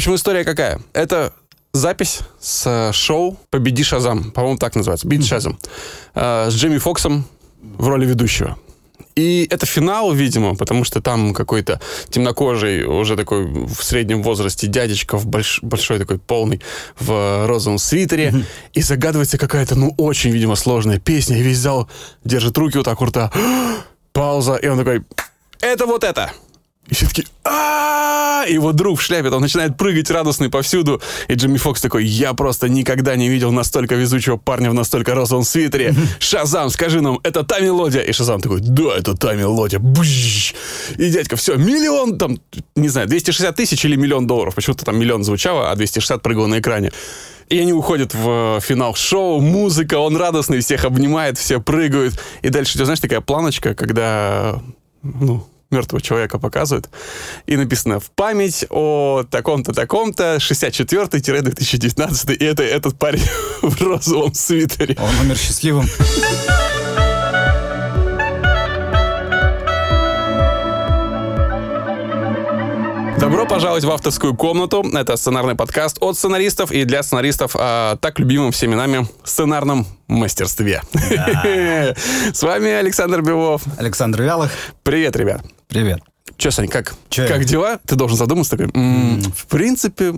[0.00, 0.80] общем, история какая?
[0.94, 1.34] Это
[1.74, 4.30] запись с шоу «Победи Шазам».
[4.30, 5.06] По-моему, так называется.
[5.06, 5.58] «Бит Шазам».
[6.14, 7.26] Э, с Джимми Фоксом
[7.60, 8.56] в роли ведущего.
[9.14, 15.18] И это финал, видимо, потому что там какой-то темнокожий, уже такой в среднем возрасте дядечка,
[15.18, 16.62] в больш, большой такой полный,
[16.98, 18.30] в розовом свитере.
[18.30, 18.44] Mm-hmm.
[18.72, 21.36] И загадывается какая-то, ну, очень, видимо, сложная песня.
[21.36, 21.90] И весь зал
[22.24, 23.30] держит руки вот так у рта.
[24.14, 24.54] Пауза.
[24.54, 25.04] И он такой,
[25.60, 26.32] это вот это.
[26.88, 31.00] И все таки а И его друг в шляпе там начинает прыгать радостный повсюду.
[31.28, 35.44] И Джимми Фокс такой, я просто никогда не видел настолько везучего парня в настолько розовом
[35.44, 35.94] свитере.
[36.18, 38.02] Шазам, скажи нам, это та мелодия?
[38.02, 39.78] И Шазам такой, да, это та мелодия.
[39.78, 40.54] Бжж.
[40.96, 42.38] И дядька, все, миллион там,
[42.76, 44.54] не знаю, 260 тысяч или миллион долларов.
[44.54, 46.92] Почему-то там миллион звучало, а 260 прыгало на экране.
[47.50, 52.14] И они уходят в финал шоу, музыка, он радостный, всех обнимает, все прыгают.
[52.42, 54.62] И дальше, ты знаешь, такая планочка, когда,
[55.02, 56.90] ну, мертвого человека показывают.
[57.46, 62.34] И написано «В память о таком-то, таком-то, 64-2019».
[62.34, 63.22] И это этот парень
[63.62, 64.96] в розовом свитере.
[65.00, 65.86] Он умер счастливым.
[73.30, 74.84] Добро пожаловать в авторскую комнату.
[74.92, 80.82] Это сценарный подкаст от сценаристов и для сценаристов о так любимом всеми нами сценарном мастерстве.
[80.92, 81.94] Да.
[82.34, 83.62] С вами Александр Белов.
[83.78, 84.50] Александр Вялых.
[84.82, 85.44] Привет, ребят.
[85.68, 86.00] Привет.
[86.38, 86.96] Че, Сань, как?
[87.08, 87.28] Че?
[87.28, 87.78] Как дела?
[87.86, 90.12] Ты должен задуматься такой, м-м, в принципе,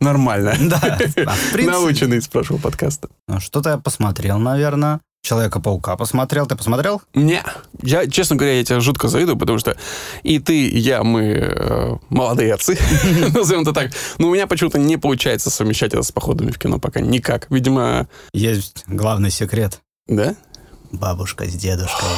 [0.00, 0.56] нормально.
[0.62, 0.98] Да, в
[1.52, 1.70] принципе.
[1.70, 3.08] Наученный из прошлого подкаста.
[3.28, 4.98] Ну, что-то я посмотрел, наверное.
[5.22, 6.46] Человека-паука посмотрел.
[6.46, 7.00] Ты посмотрел?
[7.14, 7.44] Не.
[7.80, 9.76] Я, честно говоря, я тебя жутко завидую, потому что
[10.24, 12.76] и ты, и я, мы э, молодые отцы,
[13.32, 13.92] назовем это так.
[14.18, 17.46] Но у меня почему-то не получается совмещать это с походами в кино пока никак.
[17.50, 18.08] Видимо...
[18.32, 19.80] Есть главный секрет.
[20.08, 20.34] Да?
[20.90, 22.08] Бабушка с дедушкой.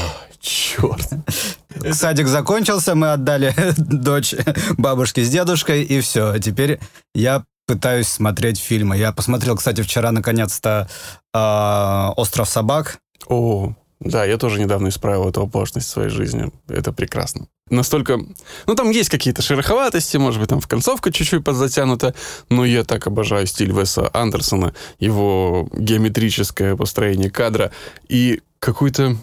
[0.40, 1.08] Черт.
[1.92, 4.34] Садик закончился, мы отдали дочь
[4.78, 6.38] бабушке с дедушкой, и все.
[6.38, 6.80] Теперь
[7.14, 8.96] я пытаюсь смотреть фильмы.
[8.96, 10.88] Я посмотрел, кстати, вчера наконец-то
[11.32, 12.98] э, «Остров собак».
[13.26, 16.50] О, да, я тоже недавно исправил эту оплошность в своей жизни.
[16.68, 17.46] Это прекрасно.
[17.70, 18.18] Настолько...
[18.66, 22.14] Ну, там есть какие-то шероховатости, может быть, там в концовка чуть-чуть подзатянута,
[22.50, 27.72] но я так обожаю стиль Веса Андерсона, его геометрическое построение кадра
[28.08, 29.16] и какую-то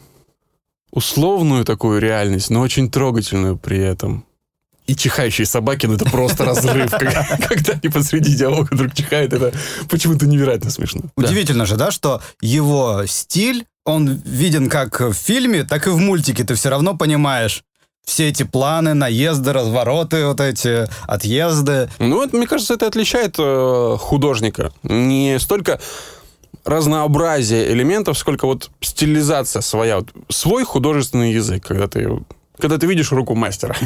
[0.92, 4.26] условную такую реальность, но очень трогательную при этом.
[4.88, 6.92] И чихающие собаки, ну это просто разрыв.
[6.92, 9.54] Когда они посреди диалога вдруг чихают, это
[9.90, 11.02] почему-то невероятно смешно.
[11.16, 16.44] Удивительно же, да, что его стиль, он виден как в фильме, так и в мультике.
[16.44, 17.64] Ты все равно понимаешь,
[18.06, 21.90] все эти планы, наезды, развороты, вот эти отъезды.
[22.00, 24.72] Ну, это, мне кажется, это отличает э, художника.
[24.84, 25.80] Не столько
[26.66, 32.10] разнообразие элементов, сколько вот стилизация своя, вот свой художественный язык, когда ты,
[32.62, 33.76] когда ты видишь руку мастера.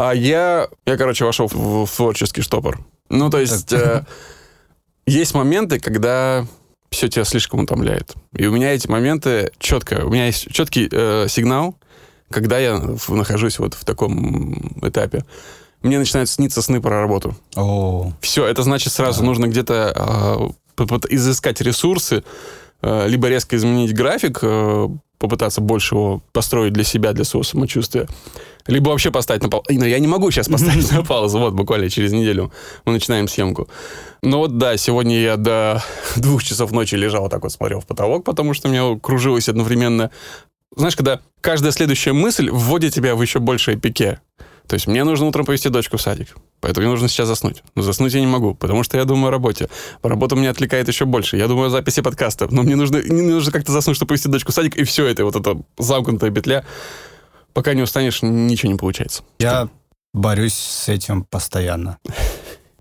[0.00, 2.78] А я, я, короче, вошел в, в творческий штопор.
[3.08, 4.04] Ну, то есть, э,
[5.06, 6.46] есть моменты, когда
[6.90, 8.14] все тебя слишком утомляет.
[8.32, 11.74] И у меня эти моменты четко, у меня есть четкий э, сигнал,
[12.30, 15.24] когда я нахожусь вот в таком этапе.
[15.82, 17.36] Мне начинают сниться сны про работу.
[17.56, 18.12] О.
[18.20, 19.26] Все, это значит сразу да.
[19.26, 22.22] нужно где-то э, изыскать ресурсы,
[22.82, 24.44] э, либо резко изменить график,
[25.18, 28.06] попытаться больше его построить для себя, для своего самочувствия,
[28.66, 29.66] либо вообще поставить на паузу.
[29.70, 32.52] Но я не могу сейчас поставить на паузу, вот буквально через неделю
[32.84, 33.68] мы начинаем съемку.
[34.22, 35.82] Но вот да, сегодня я до
[36.16, 39.48] двух часов ночи лежал вот так вот, смотрел в потолок, потому что у меня кружилось
[39.48, 40.10] одновременно...
[40.76, 44.20] Знаешь, когда каждая следующая мысль вводит тебя в еще большее пике.
[44.68, 46.36] То есть мне нужно утром повезти дочку в садик.
[46.60, 47.62] Поэтому мне нужно сейчас заснуть.
[47.74, 49.70] Но заснуть я не могу, потому что я думаю о работе.
[50.02, 51.38] Работа меня отвлекает еще больше.
[51.38, 52.48] Я думаю о записи подкаста.
[52.50, 55.24] Но мне нужно, мне нужно как-то заснуть, чтобы повезти дочку в садик, и все это,
[55.24, 56.64] вот эта замкнутая петля.
[57.54, 59.22] Пока не устанешь, ничего не получается.
[59.38, 59.70] Я
[60.12, 61.96] борюсь с этим постоянно.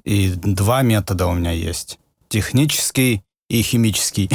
[0.04, 2.00] И два метода у меня есть.
[2.28, 4.30] Технический и химический.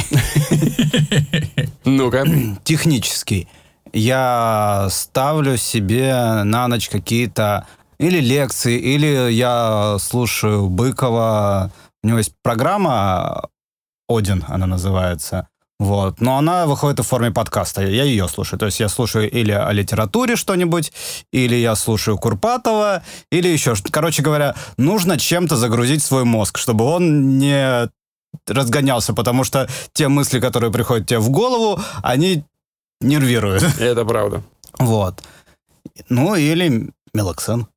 [1.85, 2.25] Ну-ка.
[2.63, 3.47] Технический.
[3.93, 7.67] Я ставлю себе на ночь какие-то
[7.99, 11.71] или лекции, или я слушаю Быкова.
[12.03, 13.49] У него есть программа
[14.09, 15.47] «Один», она называется.
[15.79, 16.21] Вот.
[16.21, 17.81] Но она выходит в форме подкаста.
[17.81, 18.59] Я ее слушаю.
[18.59, 20.93] То есть я слушаю или о литературе что-нибудь,
[21.31, 23.91] или я слушаю Курпатова, или еще что-то.
[23.91, 27.89] Короче говоря, нужно чем-то загрузить свой мозг, чтобы он не
[28.47, 32.43] разгонялся, потому что те мысли, которые приходят тебе в голову, они
[33.03, 33.63] нервируют.
[33.79, 34.41] Это правда.
[34.79, 35.21] Вот.
[36.09, 37.67] Ну, или мелоксен.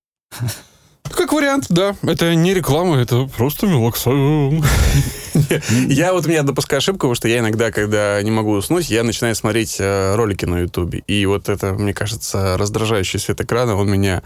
[1.14, 1.94] Как вариант, да.
[2.02, 4.64] Это не реклама, это просто мелоксон.
[5.88, 9.34] Я вот меня допускаю ошибку, потому что я иногда, когда не могу уснуть, я начинаю
[9.34, 11.00] смотреть э, ролики на Ютубе.
[11.06, 14.23] И вот это, мне кажется, раздражающий свет экрана, он меня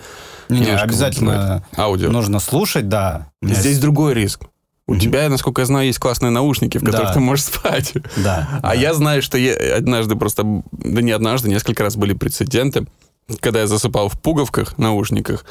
[0.49, 1.65] Не, обязательно.
[1.77, 2.11] Аудио.
[2.11, 3.27] нужно слушать, да.
[3.43, 4.43] У Здесь есть- другой риск.
[4.91, 7.15] У тебя, насколько я знаю, есть классные наушники, в которых Да.
[7.15, 7.93] ты можешь спать.
[8.17, 8.49] Да.
[8.63, 8.75] А да.
[8.75, 10.43] я знаю, что я однажды просто,
[10.73, 12.87] да не однажды, несколько раз были прецеденты,
[13.39, 15.45] когда я засыпал в пуговках, наушниках,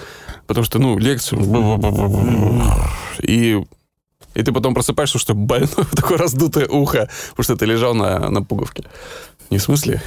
[0.46, 1.40] потому что, ну, лекцию,
[3.22, 3.64] и,
[4.36, 8.44] и ты потом просыпаешься, что больное такое раздутое ухо, потому что ты лежал на, на
[8.44, 8.84] пуговке.
[9.50, 10.02] Не в смысле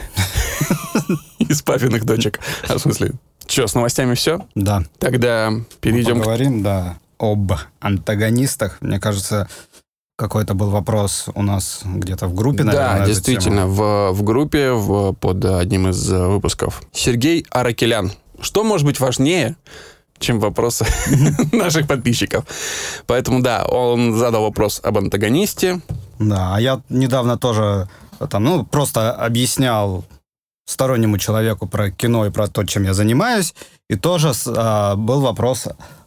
[1.39, 2.39] из папиных дочек,
[2.69, 3.13] а в смысле,
[3.47, 4.47] что, с новостями все?
[4.55, 4.85] Да.
[4.99, 8.79] Тогда перейдем поговорим, да, об антагонистах.
[8.81, 9.49] Мне кажется,
[10.17, 14.73] какой-то был вопрос у нас где-то в группе, наверное, на Да, действительно, в, в группе
[14.73, 16.83] в, под одним из э, выпусков.
[16.93, 18.13] Сергей Аракелян.
[18.41, 19.57] Что может быть важнее,
[20.19, 20.85] чем вопросы
[21.53, 22.45] наших подписчиков?
[23.07, 25.81] Поэтому, да, он задал вопрос об антагонисте.
[26.19, 30.05] Да, а я недавно тоже э, там, ну, просто объяснял
[30.65, 33.55] стороннему человеку про кино и про то, чем я занимаюсь,
[33.91, 35.67] и тоже а, был вопрос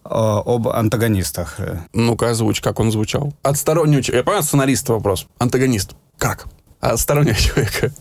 [0.10, 1.56] об антагонистах.
[1.60, 3.34] Э, Ну-ка, озвучь, как он звучал.
[3.44, 4.18] От стороннего человека.
[4.18, 5.28] Я понял, сценариста вопрос.
[5.40, 5.96] Антагонист.
[6.18, 6.46] Как?
[6.80, 7.92] От стороннего человека.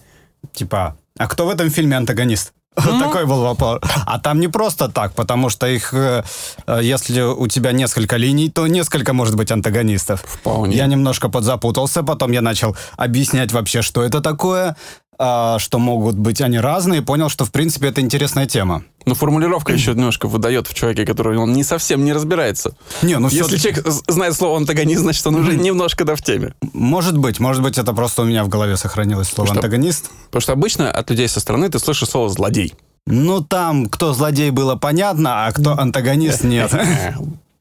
[0.53, 2.53] Типа, а кто в этом фильме антагонист?
[2.77, 3.81] Вот такой был вопрос.
[4.05, 6.25] А там не просто так, потому что их, э,
[6.67, 10.23] э, если у тебя несколько линий, то несколько может быть антагонистов.
[10.23, 10.77] Вполне.
[10.77, 14.77] Я немножко подзапутался, потом я начал объяснять вообще, что это такое,
[15.19, 18.83] а, что могут быть они разные, понял, что в принципе это интересная тема.
[19.07, 22.77] Но формулировка еще немножко выдает в человеке, который он не совсем не разбирается.
[23.03, 26.55] Не, ну Если человек знает слово антагонист, значит, он уже немножко да в теме.
[26.73, 29.57] может быть, может быть, это просто у меня в голове сохранилось слово Что?
[29.57, 30.11] антагонист.
[30.27, 32.75] Потому что обычно от людей со стороны ты слышишь слово «злодей».
[33.07, 36.73] Ну там, кто злодей было понятно, а кто антагонист нет.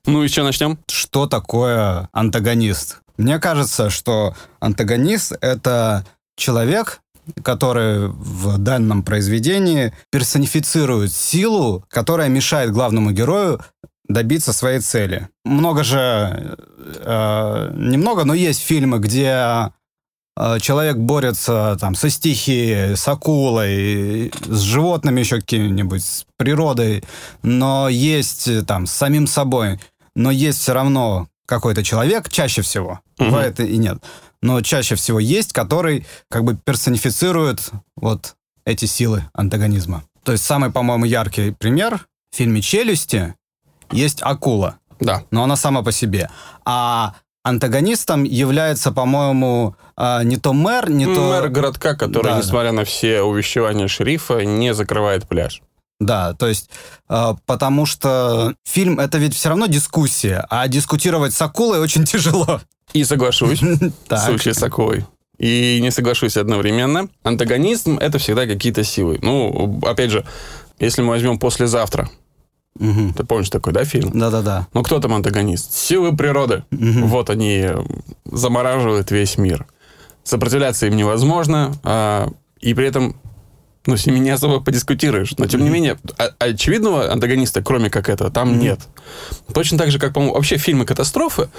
[0.06, 0.78] Ну и что, начнем?
[0.92, 2.98] что такое антагонист?
[3.16, 6.06] Мне кажется, что антагонист— это
[6.36, 7.00] человек,
[7.44, 13.60] который в данном произведении персонифицирует силу, которая мешает главному герою
[14.08, 15.30] добиться своей цели.
[15.46, 16.58] Много же,
[17.06, 19.72] э, немного, но есть фильмы, где
[20.36, 27.04] э, человек борется там со стихией, с акулой, с животными еще какими-нибудь, с природой,
[27.44, 29.80] но есть там с самим собой,
[30.16, 33.30] но есть все равно какой-то человек, чаще всего, Мгм.
[33.30, 34.00] бывает и нет,
[34.44, 38.36] но чаще всего есть, который как бы персонифицирует вот
[38.66, 40.04] эти силы антагонизма.
[40.24, 43.36] То есть самый, по-моему, яркий пример в фильме «Челюсти»
[43.92, 45.24] есть акула Да.
[45.32, 46.30] но она сама по себе.
[46.66, 51.12] А антагонистом является, по-моему, а, не то мэр, не то...
[51.30, 55.62] Мэр городка, который, Да, несмотря на все увещевания шерифа, не закрывает пляж.
[56.06, 56.70] Да, то есть,
[57.08, 62.62] а, потому что фильм это ведь все равно дискуссия, а дискутировать с акулой очень тяжело.
[62.94, 63.62] И соглашусь
[64.10, 65.06] в случае с акулой.
[65.40, 67.10] И не соглашусь одновременно.
[67.24, 69.20] Антагонизм— это всегда какие-то силы.
[69.22, 70.26] Ну, опять же,
[70.80, 72.10] если мы возьмем «Послезавтра»,
[72.80, 73.14] Мгм.
[73.14, 74.12] ты помнишь такой, да, фильм?
[74.14, 74.68] Да-да-да.
[74.74, 75.74] Ну, кто там антагонист?
[75.74, 76.64] Силы природы.
[76.72, 77.08] Мгм.
[77.08, 77.84] Вот они э,
[78.26, 79.68] замораживают весь мир.
[80.24, 82.30] Сопротивляться им невозможно, а,
[82.60, 83.16] и при этом
[83.86, 85.34] ну, с ними не особо подискутируешь.
[85.38, 88.80] Но, тем не менее, о- очевидного антагониста, кроме как этого, там нет.
[89.54, 91.50] Точно так же, как, по-моему, вообще фильмы «Катастрофы»,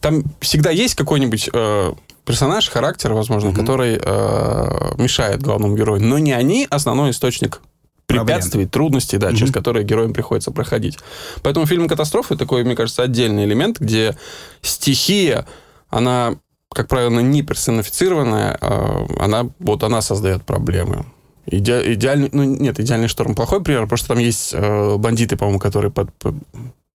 [0.00, 1.92] там всегда есть какой-нибудь э,
[2.24, 6.02] персонаж, характер, возможно, который э, мешает главному герою.
[6.02, 7.60] Но не они основной источник
[8.06, 8.26] Проблем.
[8.26, 10.98] препятствий, трудностей, да, через которые героям приходится проходить.
[11.42, 14.16] Поэтому фильм «Катастрофы» такой, мне кажется, отдельный элемент, где
[14.62, 15.46] стихия,
[15.88, 16.34] она,
[16.74, 21.06] как правило, не персонифицированная, а она, вот она создает проблемы.
[21.50, 25.58] Иде- идеальный, ну нет, идеальный шторм плохой пример, потому что там есть э, бандиты, по-моему,
[25.58, 26.34] которые под, под-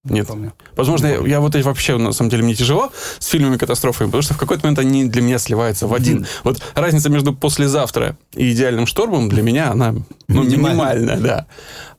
[0.05, 0.53] нет, Помню.
[0.75, 4.35] Возможно, я, я вот вообще, на самом деле, мне тяжело с фильмами катастрофами, потому что
[4.35, 6.27] в какой-то момент они для меня сливаются в один.
[6.43, 9.95] Вот разница между послезавтра и идеальным штормом для меня, она
[10.27, 11.17] ну, Минимальная.
[11.17, 11.45] да.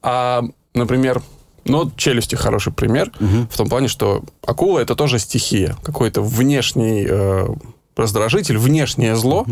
[0.02, 1.20] А, например,
[1.64, 7.48] ну, челюсти хороший пример, в том плане, что акула это тоже стихия, какой-то внешний э,
[7.96, 9.46] раздражитель, внешнее зло.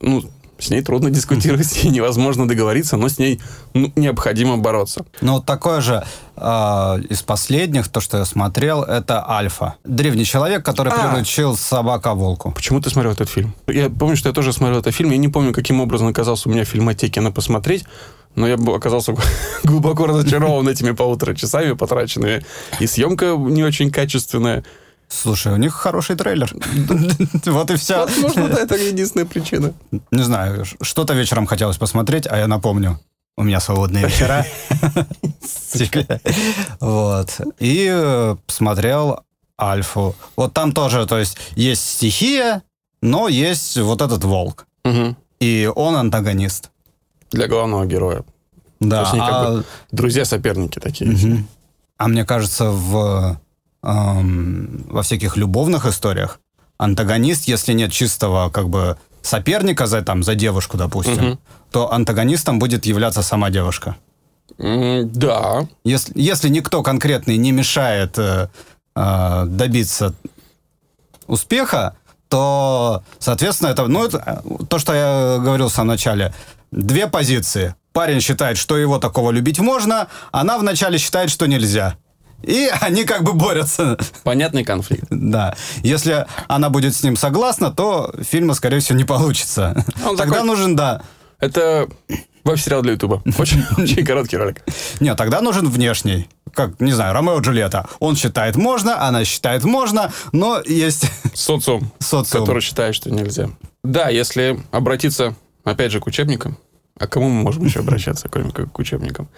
[0.00, 0.22] Ну,
[0.60, 3.40] с ней трудно дискутировать, ней невозможно договориться, но с ней
[3.74, 5.04] ну, необходимо бороться.
[5.20, 6.04] Ну, вот такое же
[6.36, 9.74] а, из последних, то, что я смотрел, это Альфа.
[9.84, 11.12] Древний человек, который А.
[11.12, 12.52] приручил собака волку.
[12.52, 13.54] Почему ты смотрел этот фильм?
[13.66, 15.10] Я помню, что я тоже смотрел этот фильм.
[15.10, 17.84] Я не помню, каким образом оказался у меня в фильмотеке на посмотреть,
[18.36, 19.14] но я оказался
[19.64, 22.44] глубоко разочарован этими полутора часами потраченными.
[22.78, 24.64] И съемка не очень качественная.
[25.10, 26.54] Слушай, у них хороший трейлер.
[27.46, 28.06] Вот и все.
[28.06, 29.74] Возможно, да, это единственная причина.
[30.12, 32.98] Не знаю, что-то вечером хотелось посмотреть, а я напомню.
[33.36, 34.46] у меня свободные вечера.
[36.80, 37.40] Вот.
[37.58, 39.20] И э, посмотрел
[39.60, 40.14] Альфу.
[40.36, 42.62] Вот там тоже, то есть, есть стихия,
[43.02, 44.66] но есть вот этот волк.
[45.40, 46.70] И он антагонист.
[47.30, 48.24] Для главного героя.
[48.80, 49.00] Да.
[49.00, 51.44] есть они как а- бы Друзья-соперники такие.
[51.98, 53.38] А мне кажется, в,
[53.82, 56.40] эм, во всяких любовных историях
[56.78, 61.38] антагонист, если нет чистого как бы соперника за, там, за девушку, допустим, Мгм.
[61.70, 63.96] то антагонистом будет являться сама девушка.
[64.58, 65.66] Да.
[65.84, 68.48] Если, если никто конкретный не мешает э,
[68.96, 70.14] э, добиться
[71.26, 71.96] успеха,
[72.28, 76.34] то, соответственно, это, ну, это э, то, что я говорил в самом начале.
[76.70, 77.74] Две позиции.
[77.92, 81.96] Парень считает, что его такого любить можно, она вначале считает, что нельзя.
[82.42, 83.98] И они как бы борются.
[84.22, 85.06] Понятный конфликт.
[85.10, 85.54] Да.
[85.82, 89.84] Если она будет с ним согласна, то фильма, скорее всего, не получится.
[90.06, 91.02] Он Тогда такой- нужен, да.
[91.38, 91.88] Это
[92.44, 93.22] веб-сериал для Ютуба.
[93.38, 94.62] Очень, очень короткий ролик.
[95.00, 96.28] Нет, тогда нужен внешний.
[96.52, 97.86] Как, не знаю, Ромео и Джульетта.
[98.00, 101.04] Он считает можно, она считает можно, но есть
[101.34, 102.44] Социум, социум.
[102.44, 103.50] который считает, что нельзя.
[103.84, 106.58] Да, если обратиться, опять же, к учебникам,
[107.00, 109.28] а к кому мы можем еще обращаться, кроме как к учебникам?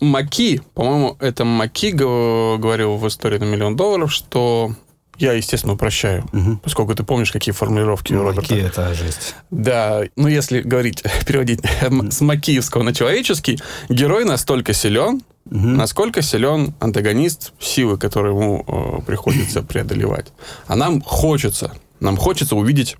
[0.00, 4.72] Маки, по-моему, это Маки го- говорил в истории на миллион долларов, что
[5.18, 6.24] я, естественно, упрощаю,
[6.64, 8.54] поскольку ты помнишь, какие формулировки у Роберта.
[8.54, 9.34] Маки это жесть.
[9.50, 11.60] Да, ну если говорить, переводить
[12.10, 19.62] с макиевского на человеческий, герой настолько силен, насколько силен антагонист силы, которую ему э, приходится
[19.62, 20.32] преодолевать.
[20.66, 22.96] А нам хочется, нам хочется увидеть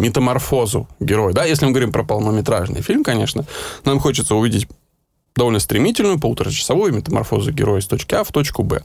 [0.00, 1.32] метаморфозу героя.
[1.32, 3.44] Да, если мы говорим про полнометражный фильм, конечно,
[3.84, 4.66] нам хочется увидеть
[5.36, 8.82] довольно стремительную полуторачасовую метаморфозу героя с точки А в точку Б.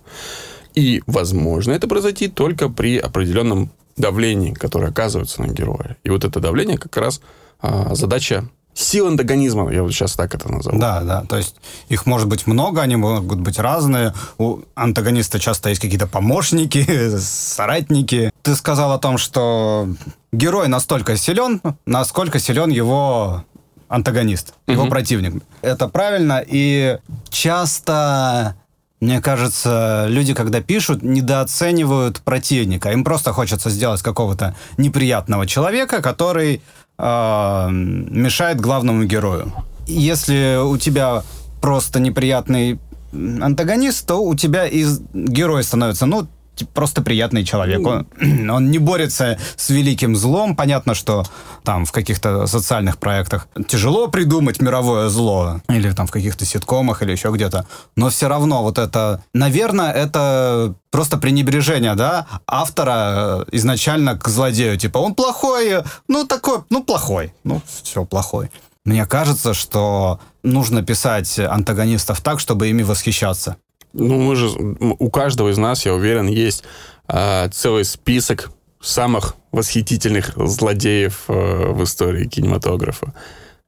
[0.75, 5.97] И, возможно, это произойти только при определенном давлении, которое оказывается на героя.
[6.03, 7.21] И вот это давление как раз
[7.61, 10.77] а, задача сил антагонизма, я вот сейчас так это назову.
[10.77, 11.23] Да, да.
[11.23, 11.55] То есть
[11.87, 14.13] их может быть много, они могут быть разные.
[14.37, 18.31] У антагониста часто есть какие-то помощники, соратники.
[18.43, 19.87] Ты сказал о том, что
[20.35, 23.43] герой настолько силен, насколько силен его
[23.87, 24.91] антагонист, его Мгм.
[24.91, 25.43] противник.
[25.61, 26.43] Это правильно.
[26.45, 26.97] И
[27.29, 28.55] часто,
[28.99, 32.91] мне кажется, люди, когда пишут, недооценивают противника.
[32.91, 36.61] Им просто хочется сделать какого-то неприятного человека, который
[36.97, 39.51] э, мешает главному герою.
[39.85, 41.23] Если у тебя
[41.61, 42.79] просто неприятный
[43.41, 47.85] антагонист, то у тебя и герой становится, ну, типа, просто приятный человек.
[47.85, 48.07] Он,
[48.49, 50.55] он не борется с великим злом.
[50.55, 51.25] Понятно, что
[51.63, 55.61] там в каких-то социальных проектах тяжело придумать мировое зло.
[55.69, 57.67] Или там в каких-то ситкомах, или еще где-то.
[57.95, 59.23] Но все равно вот это...
[59.33, 64.77] Наверное, это просто пренебрежение, да, автора э, изначально к злодею.
[64.77, 67.33] Типа, он плохой, ну, такой, ну, плохой.
[67.43, 68.49] Ну, все, плохой.
[68.85, 73.57] Мне кажется, что нужно писать антагонистов так, чтобы ими восхищаться.
[73.95, 74.49] Ну, мы же,
[74.99, 76.63] у каждого из нас, я уверен, есть
[77.07, 83.13] а, целый список самых восхитительных злодеев э, в истории кинематографа.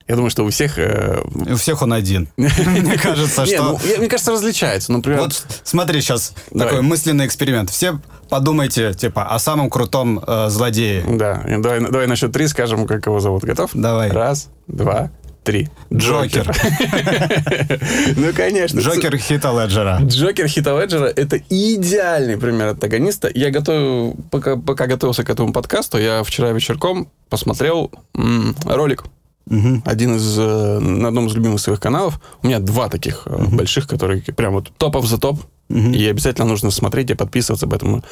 [0.07, 0.77] Я думаю, что у всех...
[0.77, 2.29] э, у всех он один.
[2.37, 3.63] Мне кажется, что...
[3.63, 4.91] ну, мне кажется, различается.
[4.91, 7.69] Например, Вот смотри сейчас такой мысленный эксперимент.
[7.69, 11.03] Все подумайте, типа, о самом крутом э, злодее.
[11.07, 13.43] Да, давай на счет три скажем, как его зовут.
[13.43, 13.71] Готов?
[13.73, 14.09] Давай.
[14.09, 15.11] Раз, два,
[15.47, 15.69] три.
[15.93, 16.53] Джокер.
[18.17, 18.79] Ну, конечно.
[18.79, 19.99] Джокер Хита Леджера.
[20.03, 23.29] Джокер Хита Леджера— это идеальный пример антагониста.
[23.33, 29.05] Я готов, пока, пока готовился к этому подкасту, я вчера вечерком посмотрел м, ролик.
[29.85, 32.19] Один из, э, на одном из любимых своих каналов.
[32.43, 35.39] У меня два таких э, больших, которые прям вот топ за топ.
[35.69, 38.03] И обязательно нужно смотреть и подписываться, поэтому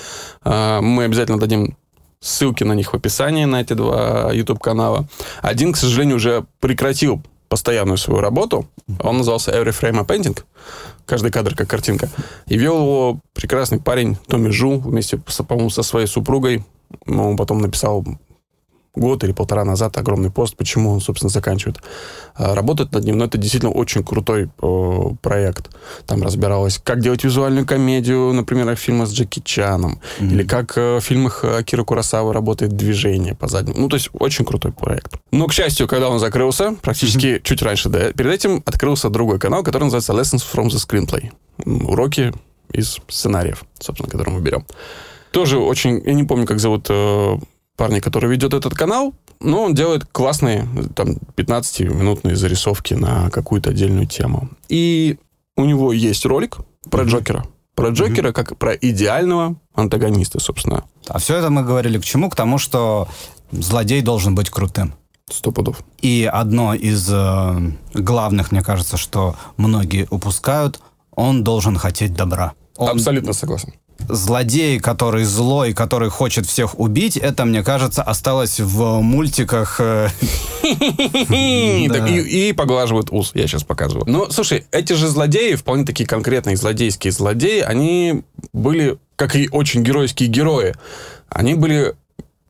[0.44, 1.78] э, мы обязательно дадим
[2.20, 5.08] ссылки на них в описании, на эти два YouTube-канала.
[5.42, 8.68] Один, к сожалению, уже прекратил постоянную свою работу.
[9.00, 10.38] Он назывался Every Frame a Painting.
[11.06, 12.10] Каждый кадр как картинка.
[12.48, 16.64] И вел его прекрасный парень Томми Жу вместе, по-моему, со своей супругой.
[17.06, 18.04] Ну, Он потом написал
[18.96, 21.82] год или полтора назад огромный пост, почему он, собственно, заканчивает
[22.36, 23.18] а, работать над ним.
[23.18, 25.70] Но это действительно очень крутой э, проект.
[26.06, 31.02] Там разбиралось, как делать визуальную комедию, например, фильма с Джеки Чаном, или как э, в
[31.02, 33.80] фильмах Акира Курасавы работает движение по заднему.
[33.80, 35.14] Ну, то есть очень крутой проект.
[35.32, 39.64] Но, к счастью, когда он закрылся, практически чуть раньше, да, перед этим открылся другой канал,
[39.64, 41.32] который называется Lessons from the Screenplay.
[41.66, 42.34] Уроки
[42.72, 44.66] из сценариев, собственно, которые мы берем.
[45.32, 46.02] Тоже очень...
[46.06, 47.38] Я не помню, как зовут э,
[47.76, 54.08] парня, который ведет этот канал, но он делает классные, там, 15-минутные зарисовки на какую-то отдельную
[54.08, 54.50] тему.
[54.70, 55.18] И
[55.58, 56.58] у него есть ролик
[56.90, 57.46] про Джокера.
[57.76, 60.86] Про Джокера как про идеального антагониста, собственно.
[61.08, 62.30] А все это мы говорили к чему?
[62.30, 63.08] К тому, что
[63.52, 64.94] злодей должен быть крутым.
[65.30, 65.84] Сто пудов.
[66.02, 70.80] И одно из э, главных, мне кажется, что многие упускают,
[71.16, 72.54] он должен хотеть добра.
[72.78, 73.74] Он Абсолютно согласен.
[74.08, 79.78] Злодей, который злой, который хочет всех убить, это, мне кажется, осталось в мультиках.
[79.80, 80.10] э,
[80.64, 84.06] И, поглаживают ус, я сейчас показываю.
[84.08, 88.24] Ну, слушай, эти же злодеи, вполне такие конкретные злодейские злодеи, они
[88.54, 90.76] были, как и очень геройские герои,
[91.30, 91.96] они были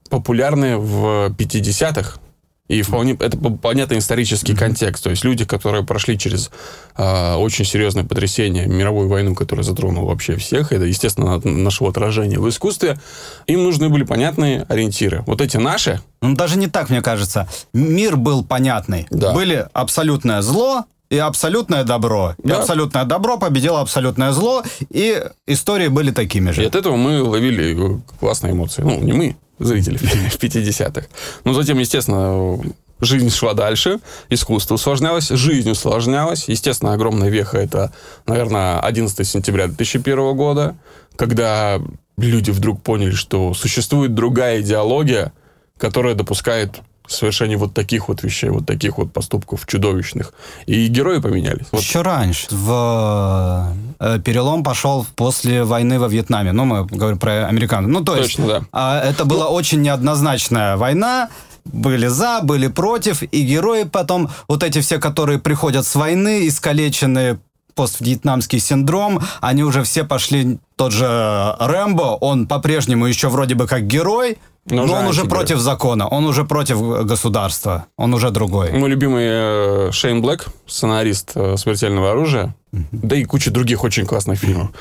[0.09, 2.19] популярны в 50-х.
[2.67, 5.03] И вполне это по- понятный исторический контекст.
[5.03, 6.49] То есть люди, которые прошли через
[6.95, 12.49] а, очень серьезное потрясение, мировую войну, которая затронула вообще всех, это, естественно, нашло отражение в
[12.49, 12.99] искусстве,
[13.45, 15.23] им нужны были понятные ориентиры.
[15.27, 17.47] Вот эти наши, Ну, даже не так, мне кажется.
[17.73, 19.05] Мир был понятный.
[19.11, 19.31] Да.
[19.33, 22.33] Были абсолютное зло и абсолютное добро.
[22.43, 22.57] И Да.
[22.61, 26.65] абсолютное добро победило абсолютное зло, и истории были такими И же.
[26.65, 28.81] от этого мы ловили э, классные эмоции.
[28.81, 31.07] Ну, не мы, зрители в 50-х.
[31.43, 32.59] Но затем, естественно,
[32.99, 36.47] жизнь шла дальше, искусство усложнялось, жизнь усложнялась.
[36.47, 37.91] Естественно, огромная веха— это,
[38.25, 40.75] наверное, 11 сентября 2001 года,
[41.15, 41.79] когда
[42.17, 45.33] люди вдруг поняли, что существует другая идеология,
[45.77, 50.33] которая допускает совершение вот таких вот вещей, вот таких вот поступков чудовищных.
[50.65, 51.65] И герои поменялись.
[51.71, 52.47] Вот Еще раньше.
[52.51, 56.51] В э, перелом пошел после войны во Вьетнаме.
[56.51, 57.91] Ну, мы говорим про американцев.
[57.91, 58.61] Ну, то есть, Точно, да.
[58.71, 61.29] а, это была очень неоднозначная война.
[61.65, 67.39] Были за, были против, и герои потом, вот эти все, которые приходят с войны, искалеченные
[67.75, 73.85] поствьетнамский синдром, они уже все пошли, тот же Рэмбо, он по-прежнему еще вроде бы как
[73.85, 75.29] герой, Но но, уже он уже антигерой.
[75.29, 78.71] против закона, он уже против государства, он уже другой.
[78.71, 84.39] Мой любимый э, Шейн Блэк, сценарист э, «Смертельного оружия», да и куча других очень классных
[84.39, 84.71] фильмов.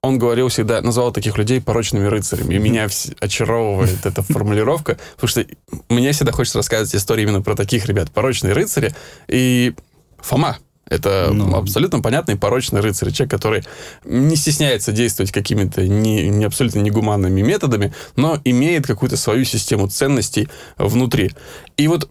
[0.00, 2.54] Он говорил всегда, называл таких людей порочными рыцарями.
[2.54, 5.44] И меня вс- очаровывает эта формулировка, потому что
[5.88, 8.10] мне всегда хочется рассказывать истории именно про таких ребят.
[8.10, 8.94] Порочные рыцари
[9.28, 9.74] и
[10.18, 10.56] Фома.
[10.88, 11.56] Это Ну.
[11.56, 13.64] абсолютно понятный порочный рыцарь, человек, который
[14.04, 20.48] не стесняется действовать какими-то не, не абсолютно негуманными методами, но имеет какую-то свою систему ценностей
[20.78, 21.32] внутри.
[21.76, 22.08] И вот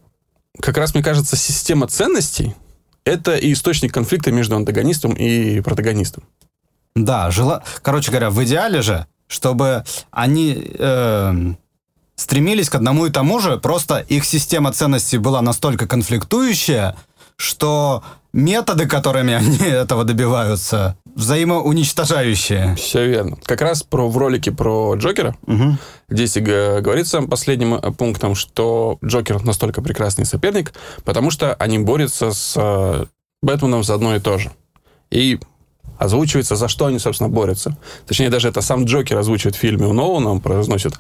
[0.60, 2.54] как раз, мне кажется, система ценностей—
[3.06, 6.24] это и источник конфликта между антагонистом и протагонистом.
[6.96, 7.64] Да, жела...
[7.82, 11.58] короче говоря, в идеале же, чтобы они эм,
[12.16, 16.96] стремились к одному и тому же, просто их система ценностей была настолько конфликтующая,
[17.36, 18.04] что
[18.36, 22.76] методы, которыми они этого добиваются, взаимоуничтожающие.
[22.76, 23.38] Все верно.
[23.46, 25.80] Как раз про, в ролике про Джокера Мгм.
[26.10, 30.74] здесь и говорится последним э, пунктом, что Джокер настолько прекрасный соперник,
[31.06, 33.06] потому что они борются с э,
[33.42, 34.52] Бэтменом за одно и то же.
[35.12, 35.40] И
[35.98, 37.78] озвучивается, за что они, собственно, борются.
[38.06, 40.94] Точнее, даже это сам Джокер озвучивает в фильме у Нолана, он произносит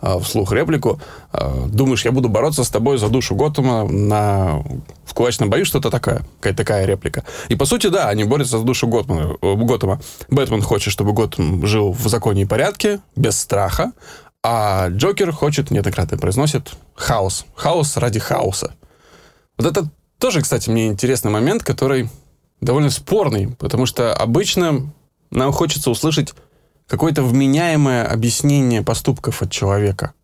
[0.00, 1.00] а, вслух реплику.
[1.32, 4.62] а, Думаешь, я буду бороться с тобой за душу Готэма на...
[5.04, 7.24] в кулачном бою, что-то такая, какая-то такая реплика.
[7.48, 10.00] И, по сути, да, они борются за душу Готмана, э, Готэма.
[10.28, 13.92] Бэтмен хочет, чтобы Готэм жил в законе и порядке, без страха,
[14.42, 17.46] а Джокер хочет, неоднократно произносит, хаос.
[17.54, 18.74] Хаос ради хаоса.
[19.56, 19.88] Вот это
[20.18, 22.08] тоже, кстати, мне интересный момент, который
[22.62, 24.90] довольно спорный, потому что обычно
[25.30, 26.32] нам хочется услышать
[26.86, 30.14] какое-то вменяемое объяснение поступков от человека.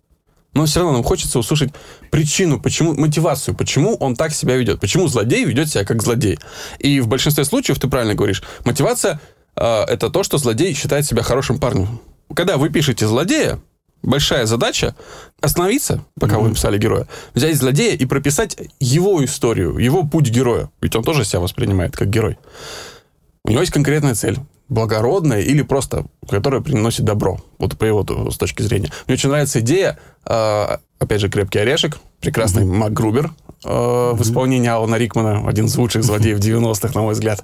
[0.55, 1.72] Но все равно нам хочется услышать
[2.11, 6.38] причину, почему, мотивацию, почему он так себя ведет, почему злодей ведет себя как злодей.
[6.79, 9.20] И в большинстве случаев, ты правильно говоришь, мотивация
[9.57, 12.01] э, это то, что злодей считает себя хорошим парнем.
[12.35, 13.61] Когда вы пишете злодея,
[14.02, 14.94] большая задача
[15.40, 20.70] остановиться, пока вы написали героя, взять злодея и прописать его историю, его путь героя.
[20.80, 22.38] Ведь он тоже себя воспринимает как герой.
[23.44, 24.38] У него есть конкретная цель.
[24.68, 27.40] Благородная или просто, которая приносит добро.
[27.58, 28.92] Вот по его с точки зрения.
[29.06, 33.32] Мне очень нравится идея, э, опять же, «Крепкий орешек», прекрасный Мак Грубер
[33.64, 33.68] э,
[34.12, 37.42] в исполнении Алана Рикмана, один из лучших злодеев 90-х, на мой взгляд.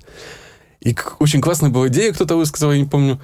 [0.83, 3.19] И очень классная была идея, кто-то высказал, я не помню,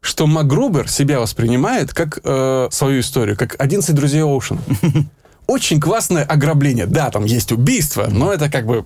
[0.00, 4.60] что МакГрубер себя воспринимает как э, свою историю, как 11 друзей Оушена.
[5.46, 6.86] Очень классное ограбление.
[6.86, 8.84] Да, там есть убийство, но это как бы...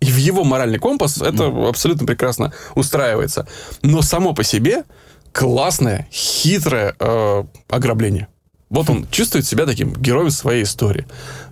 [0.00, 3.46] И в его моральный компас это абсолютно прекрасно устраивается.
[3.82, 4.84] Но само по себе
[5.32, 8.28] классное, хитрое э, ограбление.
[8.70, 11.06] Вот он чувствует себя таким героем своей истории.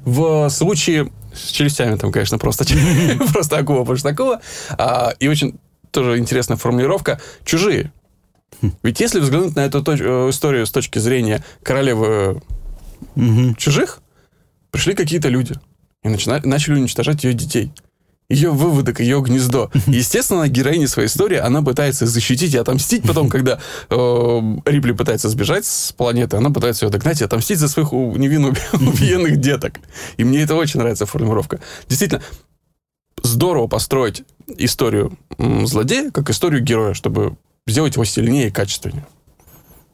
[0.04, 2.64] В случае с челюстями там, конечно, просто,
[3.32, 4.40] просто акула Баштакова.
[4.70, 5.58] А, и очень
[5.90, 7.20] тоже интересная формулировка.
[7.44, 7.92] Чужие.
[8.82, 12.42] Ведь если взглянуть на эту э, историю с точки зрения королевы
[13.14, 13.54] Мгм.
[13.56, 14.00] чужих,
[14.70, 15.54] пришли какие-то люди
[16.02, 17.72] и начинали, начали уничтожать ее детей.
[18.30, 19.70] ее выводок, ее гнездо.
[19.86, 25.64] Естественно, героиня своей истории, она пытается защитить и отомстить потом, когда э, Рипли пытается сбежать
[25.64, 29.80] с планеты, она пытается ее догнать и отомстить за своих невинно убиенных деток.
[30.18, 31.60] И мне это очень нравится формулировка.
[31.88, 32.20] Действительно,
[33.22, 34.24] здорово построить
[34.58, 37.36] историю злодея как историю героя, чтобы
[37.68, 39.06] сделать его сильнее и качественнее.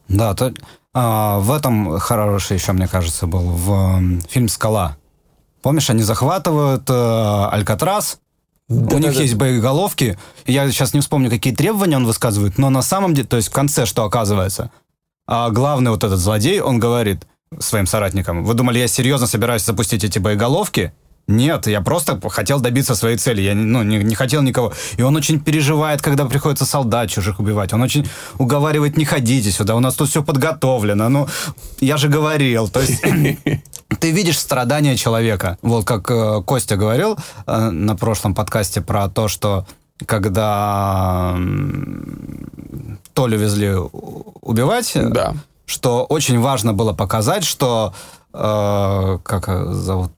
[0.09, 0.53] Да, то,
[0.93, 4.97] а, в этом хороший еще, мне кажется, был в фильм «Скала».
[5.63, 8.19] Помнишь, они захватывают э, Алькатрас,
[8.69, 10.19] да, У них да, есть боеголовки.
[10.47, 13.53] Я сейчас не вспомню, какие требования он высказывает, но на самом деле, то есть в
[13.53, 14.71] конце что оказывается?
[15.27, 17.27] А главный вот этот злодей, он говорит
[17.59, 20.95] своим соратникам, вы думали, я серьезно собираюсь запустить эти боеголовки?
[21.27, 23.41] Нет, я просто хотел добиться своей цели.
[23.41, 24.75] Я ну, не, не хотел никого.
[24.99, 27.73] И он очень переживает, когда приходится солдат чужих убивать.
[27.73, 28.07] Он очень
[28.39, 31.09] уговаривает, не ходите сюда, у нас тут все подготовлено.
[31.09, 31.27] Ну,
[31.81, 32.69] я же говорил.
[32.69, 33.01] То есть
[34.01, 35.57] ты видишь страдания человека.
[35.63, 39.67] Вот как э, Костя говорил э, на прошлом подкасте про то, что
[40.05, 45.35] когда э, Толю везли убивать, да.
[45.65, 47.95] что очень важно было показать, что
[48.35, 50.13] э, как зовут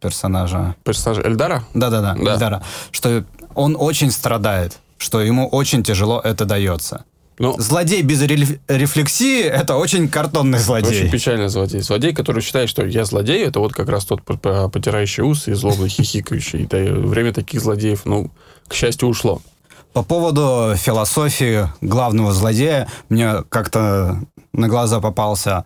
[0.00, 0.74] персонажа?
[0.84, 1.64] Персонажа Эльдара?
[1.74, 2.32] Да-да-да, да.
[2.32, 2.62] Эльдара.
[2.90, 7.04] Что он очень страдает, что ему очень тяжело это дается.
[7.38, 10.90] Ну, злодей без рефлексии— это очень картонный злодей.
[10.90, 11.80] Очень печальный злодей.
[11.80, 15.88] Злодей, который считает, что я злодей, это вот как раз тот потирающий ус и злобно
[15.88, 16.66] хихикающий.
[16.66, 18.30] Время таких злодеев, ну,
[18.68, 19.40] к счастью, ушло.
[19.94, 24.20] По поводу философии главного злодея, мне как-то
[24.52, 25.64] на глаза попался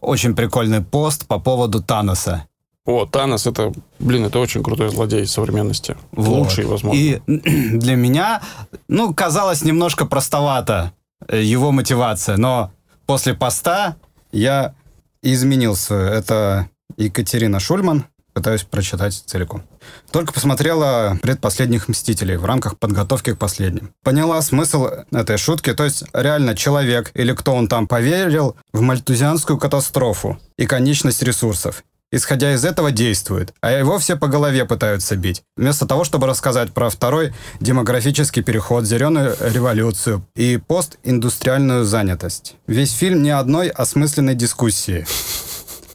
[0.00, 2.46] очень прикольный пост по поводу Таноса.
[2.86, 5.96] О, Танос, это, блин, это очень крутой злодей современности.
[6.12, 6.44] Вот.
[6.46, 6.96] Лучший, возможно.
[6.96, 8.40] И для меня,
[8.88, 10.92] ну, казалось немножко простовато
[11.28, 12.70] э, его мотивация, но
[13.04, 13.96] после поста
[14.30, 14.74] я
[15.20, 16.06] изменил свою.
[16.06, 18.04] Это Екатерина Шульман,
[18.36, 19.64] пытаюсь прочитать целиком.
[20.12, 23.94] Только посмотрела предпоследних «Мстителей» в рамках подготовки к последним.
[24.04, 29.58] Поняла смысл этой шутки, то есть реально человек или кто он там поверил в мальтузианскую
[29.58, 35.42] катастрофу и конечность ресурсов исходя из этого, действует, а его все по голове пытаются бить.
[35.56, 42.56] Вместо того, чтобы рассказать про второй демографический переход, зеленую революцию и постиндустриальную занятость.
[42.66, 45.06] Весь фильм ни одной осмысленной дискуссии.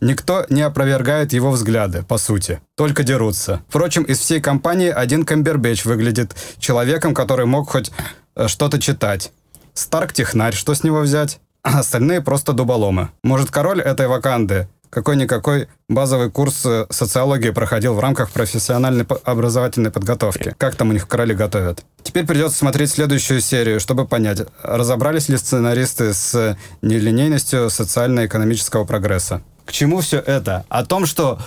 [0.02, 2.60] Никто не опровергает его взгляды, по сути.
[2.76, 3.62] Только дерутся.
[3.70, 7.92] Впрочем, из всей компании один Камбербэтч выглядит человеком, который мог хоть
[8.36, 9.32] э, что-то читать.
[9.76, 11.40] Старк технарь, что с него взять?
[11.62, 13.10] А остальные просто дуболомы.
[13.24, 20.54] Может, король этой ваканды какой-никакой базовый курс э, социологии проходил в рамках профессиональной образовательной подготовки.
[20.58, 21.84] Как там у них короли готовят?
[22.04, 29.42] Теперь придется смотреть следующую серию, чтобы понять, разобрались ли сценаристы с нелинейностью социально-экономического прогресса.
[29.66, 30.66] К чему все это?
[30.68, 31.40] О том, что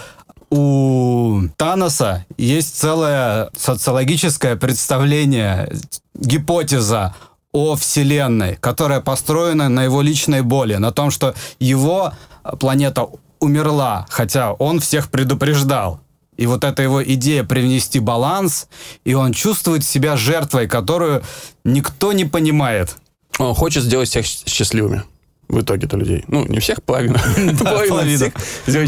[0.51, 5.71] у Таноса есть целое социологическое представление,
[6.15, 7.15] гипотеза
[7.53, 12.13] о Вселенной, которая построена на его личной боли, на том, что его
[12.59, 13.07] планета
[13.45, 16.01] умерла, хотя он всех предупреждал.
[16.37, 18.69] И вот эта его идея привнести баланс,
[19.05, 21.23] и он чувствует себя жертвой, которую
[21.65, 22.97] никто не понимает.
[23.39, 25.05] Он хочет сделать всех счастливыми
[25.49, 26.25] в итоге-то людей.
[26.29, 27.21] Ну, не всех, половина.
[27.89, 28.33] половина.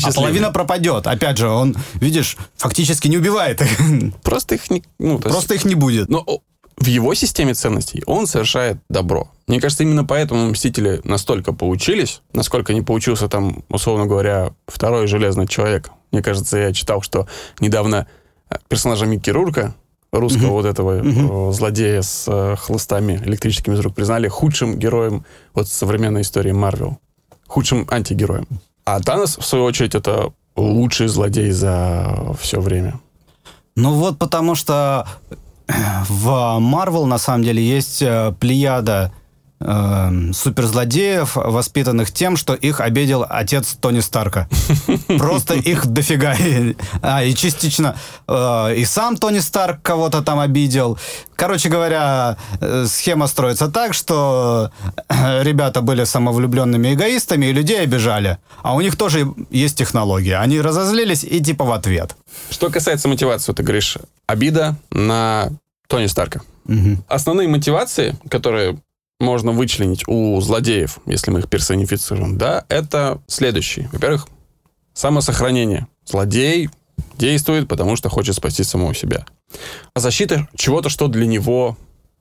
[0.03, 1.07] А половина пропадет.
[1.07, 3.69] Опять же, он, видишь, фактически не убивает их.
[4.23, 4.83] Просто их не...
[4.99, 6.09] Ну, Просто их не будет.
[6.09, 6.25] Но
[6.79, 9.31] в его системе ценностей он совершает добро.
[9.47, 15.47] Мне кажется, именно поэтому «Мстители» настолько получились, насколько не получился там, условно говоря, второй «Железный
[15.47, 15.91] человек».
[16.13, 17.27] Мне кажется, я читал, что
[17.61, 18.07] недавно
[18.51, 19.75] э, персонажа Микки Рурка,
[20.13, 20.51] русского mm-hmm.
[20.51, 21.53] вот этого mm-hmm.
[21.53, 26.99] злодея с э, хлыстами электрическими из рук, признали худшим героем вот современной истории Марвел.
[27.47, 28.47] Худшим антигероем.
[28.85, 33.01] А Танос, в свою очередь, это лучший злодей за все время.
[33.77, 35.07] Ну вот потому что
[35.69, 36.29] в
[36.61, 39.13] Marvel на самом деле есть э, плеяда
[39.61, 44.49] э, суперзлодеев, воспитанных тем, что их обидел отец Тони Старка.
[45.19, 46.35] Просто их дофига.
[47.03, 47.97] А, и частично
[48.29, 50.99] э, и сам Тони Старк кого-то там обидел.
[51.37, 54.71] Короче говоря, э, схема строится так, что
[55.09, 58.39] э, ребята были самовлюбленными эгоистами и людей обижали.
[58.63, 60.33] А у них тоже есть технологии.
[60.33, 62.17] Они разозлились и типа в ответ.
[62.51, 65.51] Что касается мотивации, ты говоришь, обида на
[65.89, 66.43] Тони Старка.
[66.69, 67.05] Угу.
[67.09, 68.79] Основные мотивации, которые
[69.21, 73.89] можно вычленить у злодеев, если мы их персонифицируем, да, это следующие.
[73.93, 74.29] Во-первых,
[74.93, 75.87] самосохранение.
[76.05, 76.71] Злодей
[77.17, 79.27] действует, потому что хочет спасти самого себя.
[79.95, 81.77] А защита чего-то, что для него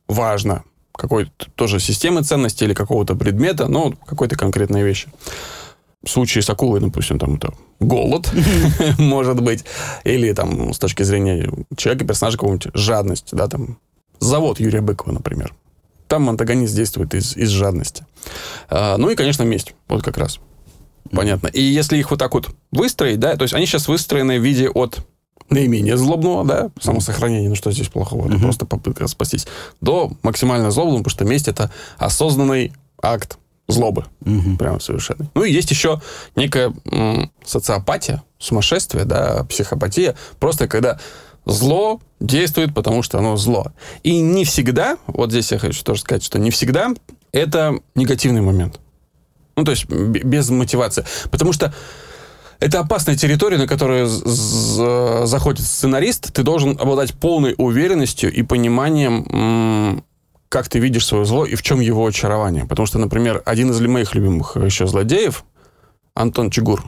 [0.08, 0.64] важно.
[0.94, 5.10] Какой-то тоже системы ценностей или какого-то предмета, ну, какой-то конкретной вещи.
[6.04, 8.32] В случае с акулой, допустим, там это голод,
[8.98, 9.66] может быть,
[10.06, 13.80] или там с точки зрения человека, персонажа какого-нибудь, жадность, да, там,
[14.20, 15.54] завод Юрия Быкова, например.
[16.08, 18.06] Там антагонист действует из, из жадности.
[18.70, 20.40] А, ну и, конечно, месть, вот как раз.
[21.12, 21.48] Понятно.
[21.48, 24.70] И если их вот так вот выстроить, да, то есть они сейчас выстроены в виде
[24.70, 25.00] от
[25.50, 29.46] наименее злобного, да, самосохранения, ну что здесь плохого, это просто попытка спастись,
[29.82, 33.38] до максимально злобного, потому что месть это осознанный акт
[33.68, 34.06] злобы.
[34.22, 34.58] Угу.
[34.58, 35.30] Прямо совершенно.
[35.34, 36.02] Ну и есть еще
[36.36, 40.16] некая м, социопатия, сумасшествие, да, психопатия.
[40.40, 41.00] Просто когда
[41.46, 43.72] зло действует, потому что оно зло.
[44.04, 46.94] И не всегда, вот здесь я хочу тоже сказать, что не всегда
[47.32, 48.80] это негативный момент.
[49.56, 51.06] Ну, то есть без мотивации.
[51.32, 51.74] Потому что
[52.60, 56.34] это опасная территория, на которую заходит сценарист.
[56.34, 60.04] Ты должен обладать полной уверенностью и пониманием,
[60.50, 62.66] как ты видишь свое зло и в чем его очарование.
[62.66, 65.44] Потому что, например, один из моих любимых еще злодеев,
[66.14, 66.84] Антон Чигур,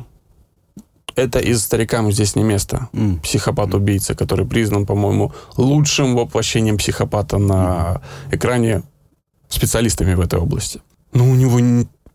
[1.17, 2.89] это из «Старикам здесь не место».
[2.93, 3.21] Mm.
[3.21, 8.01] Психопат-убийца, который признан, по-моему, лучшим воплощением психопата на
[8.31, 8.83] экране
[9.49, 10.81] специалистами в этой области.
[11.13, 11.59] Но у него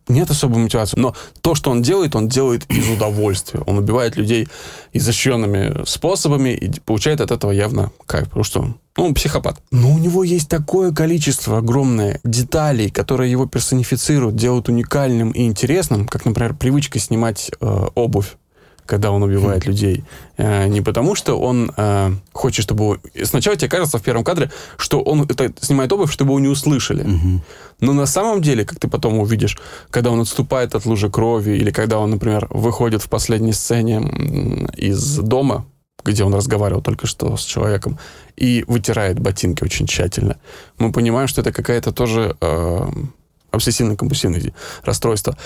[0.09, 0.99] нет особой мотивации.
[0.99, 3.61] Но то, что он делает, он делает из удовольствия.
[3.67, 4.49] Он убивает людей
[4.93, 9.61] изощренными способами и получает от этого явно кайф, потому что ну, он психопат.
[9.71, 16.07] Но у него есть такое количество огромное деталей, которые его персонифицируют, делают уникальным и интересным,
[16.07, 18.37] как, например, привычка снимать э, обувь
[18.87, 20.05] когда он убивает людей.
[20.37, 23.01] Э, не потому, что он э, хочет, чтобы...
[23.25, 27.07] Сначала тебе кажется в первом кадре, что он это снимает обувь, чтобы его не услышали.
[27.81, 29.59] Но на самом деле, как ты потом увидишь,
[29.91, 34.01] когда он отступает от лужи крови, или когда он, например, выходит в последней сцене
[34.77, 35.65] из дома,
[36.05, 37.99] где он разговаривал только что с человеком,
[38.37, 40.37] и вытирает ботинки очень тщательно,
[40.79, 42.91] мы понимаем, что это какая-то тоже э,
[43.53, 44.53] обсессивно-компульсивное
[44.85, 45.37] расстройство.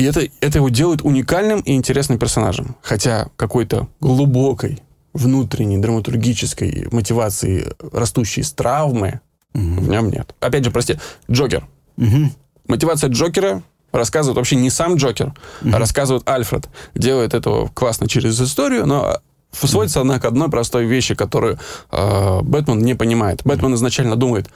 [0.00, 2.74] И это, это его делает уникальным и интересным персонажем.
[2.80, 4.82] Хотя какой-то глубокой
[5.12, 9.20] внутренней драматургической мотивации, растущей из травмы,
[9.52, 9.62] угу.
[9.62, 10.34] в нем нет.
[10.40, 10.96] Опять же, прости,
[11.30, 11.66] Джокер.
[11.98, 12.30] Угу.
[12.68, 15.70] Мотивация Джокера рассказывает вообще не сам Джокер, угу.
[15.70, 16.70] а рассказывает Альфред.
[16.94, 19.20] Делает это классно через историю, но
[19.52, 21.58] сводится она к одной простой вещи, которую
[21.90, 23.42] э, Бэтмен не понимает.
[23.44, 24.48] Бэтмен изначально думает,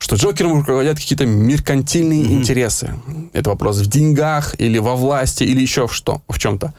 [0.00, 2.32] что Джокером руководят какие-то меркантильные mm-hmm.
[2.32, 2.94] интересы.
[3.34, 6.72] Это вопрос в деньгах или во власти или еще в что, в чем-то.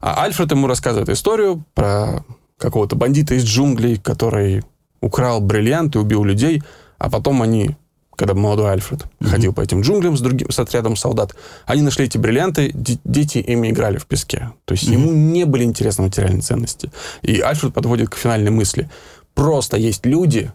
[0.00, 2.24] А Альфред ему рассказывает историю про
[2.56, 4.64] какого-то бандита из джунглей, который
[5.02, 6.62] украл бриллиант и убил людей,
[6.96, 7.76] а потом они,
[8.16, 9.28] когда молодой Альфред mm-hmm.
[9.28, 13.68] ходил по этим джунглям с, другим, с отрядом солдат, они нашли эти бриллианты, дети ими
[13.68, 14.50] играли в песке.
[14.64, 14.92] То есть mm-hmm.
[14.92, 16.90] ему не были интересны материальные ценности.
[17.20, 18.88] И Альфред подводит к финальной мысли.
[19.34, 20.52] Просто есть люди,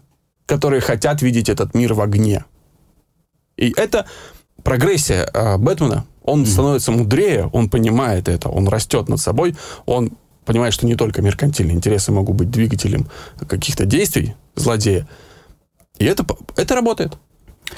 [0.48, 2.44] которые хотят видеть этот мир в огне.
[3.56, 4.06] И это
[4.64, 6.06] прогрессия э, Бэтмена.
[6.22, 6.46] Он mm-hmm.
[6.46, 9.56] становится мудрее, он понимает это, он растет над собой,
[9.86, 10.12] он
[10.44, 13.08] понимает, что не только меркантильные интересы могут быть двигателем
[13.46, 15.06] каких-то действий злодея.
[15.98, 16.24] И это,
[16.56, 17.18] это работает.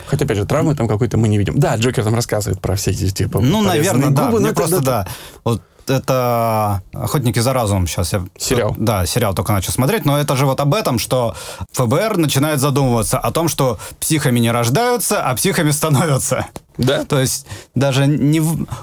[0.07, 1.59] Хотя, опять же, травмы там какой-то мы не видим.
[1.59, 4.27] Да, Джокер там рассказывает про все эти типа Ну, наверное, да.
[4.27, 5.09] Губы, Мне просто, это, да.
[5.43, 7.87] Вот это «Охотники за разумом».
[7.87, 8.25] Сейчас я...
[8.39, 8.75] Сериал.
[8.79, 10.05] Да, сериал только начал смотреть.
[10.05, 11.35] Но это же вот об этом, что
[11.73, 16.47] ФБР начинает задумываться о том, что психами не рождаются, а психами становятся.
[16.79, 17.05] Да.
[17.05, 18.43] То есть даже не...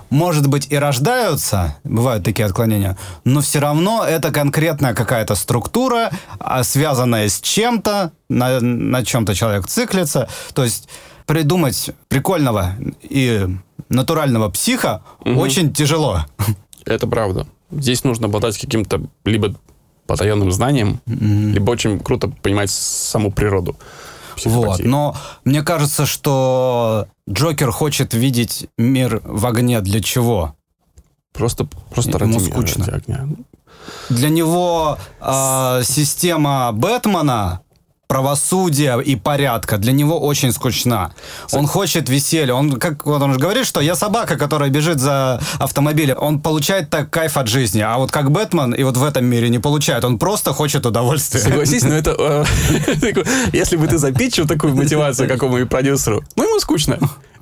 [0.09, 6.63] Может быть, и рождаются, бывают такие отклонения, но все равно это конкретная какая-то структура, а,
[6.63, 10.29] связанная с чем-то, на, на чем-то человек циклится.
[10.53, 10.89] То есть
[11.25, 13.47] придумать прикольного и
[13.89, 15.39] натурального психа угу.
[15.39, 16.25] очень тяжело.
[16.87, 17.47] Это правда.
[17.69, 19.53] Здесь нужно обладать каким-то либо
[20.05, 21.51] потаенным знанием, mm-hmm.
[21.51, 23.75] либо очень круто понимать саму природу.
[24.45, 30.55] Вот, но мне кажется, что Джокер хочет видеть мир в огне для чего?
[31.33, 32.85] Просто, просто Ему ради скучно.
[32.85, 33.27] Ради огня.
[34.09, 37.61] Для него э, система Бэтмена
[38.07, 41.11] правосудия и порядка для него очень скучна.
[41.51, 42.53] Он хочет веселья.
[42.53, 46.17] Он, как вот он же говорит, что я собака, которая бежит за автомобилем.
[46.19, 47.81] Он получает так кайф от жизни.
[47.81, 50.03] А вот как Бэтмен и вот в этом мире не получает.
[50.03, 51.41] Он просто хочет удовольствия.
[51.41, 52.15] Согласись, но это...
[52.17, 52.45] Э,
[53.53, 56.97] если бы ты запитчил такую мотивацию какому-нибудь продюсеру, ну ему скучно.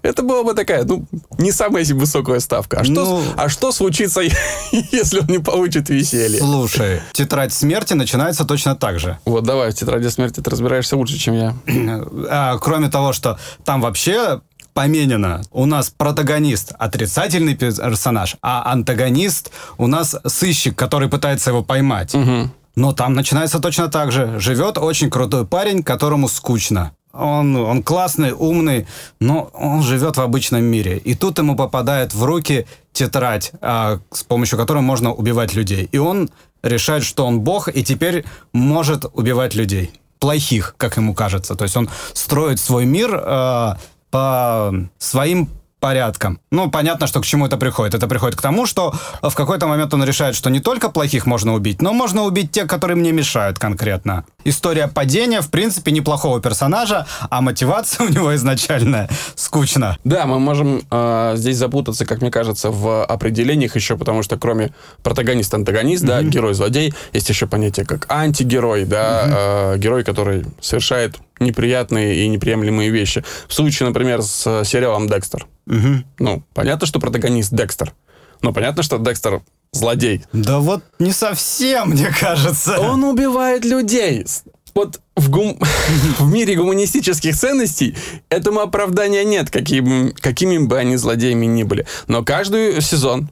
[0.05, 1.05] Это была бы такая, ну,
[1.39, 2.77] не самая высокая ставка.
[2.79, 4.21] А, ну, что, а что случится,
[4.91, 6.39] если он не получит веселье?
[6.39, 9.17] Слушай, тетрадь смерти начинается точно так же.
[9.25, 11.55] Вот давай, в тетради смерти ты разбираешься лучше, чем я.
[12.27, 14.41] А, кроме того, что там вообще
[14.73, 15.41] поменено.
[15.51, 22.13] У нас протагонист отрицательный персонаж, а антагонист у нас сыщик, который пытается его поймать.
[22.13, 22.49] Угу.
[22.75, 24.39] Но там начинается точно так же.
[24.39, 28.87] Живет очень крутой парень, которому скучно он, он классный, умный,
[29.19, 30.97] но он живет в обычном мире.
[30.97, 35.89] И тут ему попадает в руки тетрадь, а, с помощью которой можно убивать людей.
[35.91, 36.29] И он
[36.63, 39.91] решает, что он бог, и теперь может убивать людей.
[40.19, 41.55] Плохих, как ему кажется.
[41.55, 43.77] То есть он строит свой мир а,
[44.09, 45.49] по своим
[45.79, 46.39] порядком.
[46.51, 47.93] Ну, понятно, что к чему это приходит.
[47.93, 51.53] Это приходит к тому, что в какой-то момент он решает, что не только плохих можно
[51.53, 54.25] убить, но можно убить тех, которые мне мешают конкретно.
[54.43, 59.97] История падения, в принципе, неплохого персонажа, а мотивация у него изначальная скучно.
[60.03, 64.73] Да, мы можем э, здесь запутаться, как мне кажется, в определениях еще, потому что кроме
[65.03, 66.07] протагонист-антагонист, mm-hmm.
[66.07, 69.75] да, герой-злодей, есть еще понятие как антигерой, да, mm-hmm.
[69.75, 73.23] э, герой, который совершает неприятные и неприемлемые вещи.
[73.47, 75.47] В случае, например, с сериалом «Декстер».
[75.67, 76.03] Угу.
[76.19, 77.93] Ну, понятно, что протагонист Декстер.
[78.41, 80.23] Но понятно, что Декстер злодей.
[80.33, 82.79] Да вот не совсем, мне кажется.
[82.79, 84.25] Он убивает людей.
[84.73, 85.59] Вот в, гум...
[86.19, 87.95] в мире гуманистических ценностей
[88.29, 90.13] этому оправдания нет, каким...
[90.19, 91.85] какими бы они злодеями ни были.
[92.07, 93.29] Но каждый сезон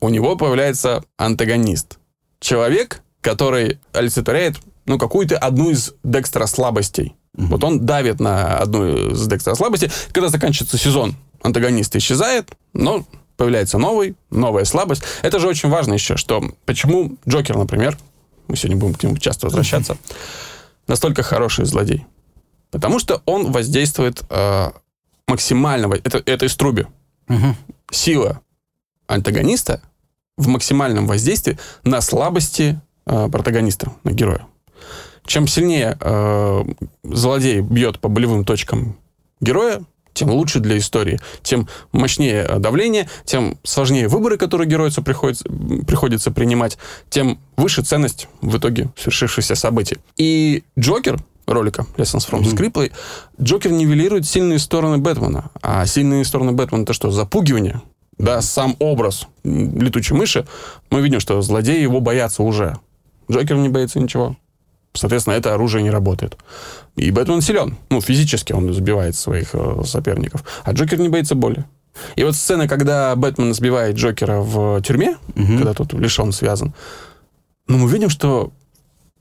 [0.00, 1.98] у него появляется антагонист.
[2.40, 7.14] Человек, который олицетворяет ну, какую-то одну из Декстера слабостей.
[7.38, 7.46] Mm-hmm.
[7.46, 9.90] Вот он давит на одну из Декстера слабостей.
[10.12, 15.02] Когда заканчивается сезон, антагонист исчезает, но появляется новый, новая слабость.
[15.22, 17.96] Это же очень важно еще, что почему Джокер, например,
[18.48, 19.96] мы сегодня будем к нему часто возвращаться,
[20.88, 22.04] настолько хороший злодей.
[22.70, 24.70] Потому что он воздействует э,
[25.28, 26.86] максимально, это, это из труби.
[27.28, 27.54] Угу.
[27.92, 28.40] Сила
[29.06, 29.80] антагониста
[30.36, 34.44] в максимальном воздействии на слабости э, протагониста, на героя.
[35.28, 36.64] Чем сильнее э,
[37.04, 38.96] злодей бьет по болевым точкам
[39.40, 39.82] героя,
[40.14, 45.44] тем лучше для истории, тем мощнее э, давление, тем сложнее выборы, которые геройцу приходится,
[45.86, 46.78] приходится принимать,
[47.10, 49.98] тем выше ценность в итоге свершившихся событий.
[50.16, 52.90] И Джокер ролика Lessons from the Screenplay,
[53.38, 55.50] Джокер нивелирует сильные стороны Бэтмена.
[55.60, 57.10] А сильные стороны Бэтмена это что?
[57.10, 57.82] Запугивание.
[58.16, 60.46] Да, сам образ летучей мыши.
[60.88, 62.78] Мы видим, что злодеи его боятся уже.
[63.30, 64.34] Джокер не боится ничего.
[64.98, 66.36] Соответственно, это оружие не работает.
[66.96, 67.78] И Бэтмен силен.
[67.88, 70.42] Ну, физически он забивает своих э, соперников.
[70.64, 71.64] А Джокер не боится боли.
[72.16, 75.56] И вот сцена, когда Бэтмен сбивает Джокера в тюрьме, угу.
[75.56, 76.74] когда тут лишен связан,
[77.68, 78.52] ну, мы видим, что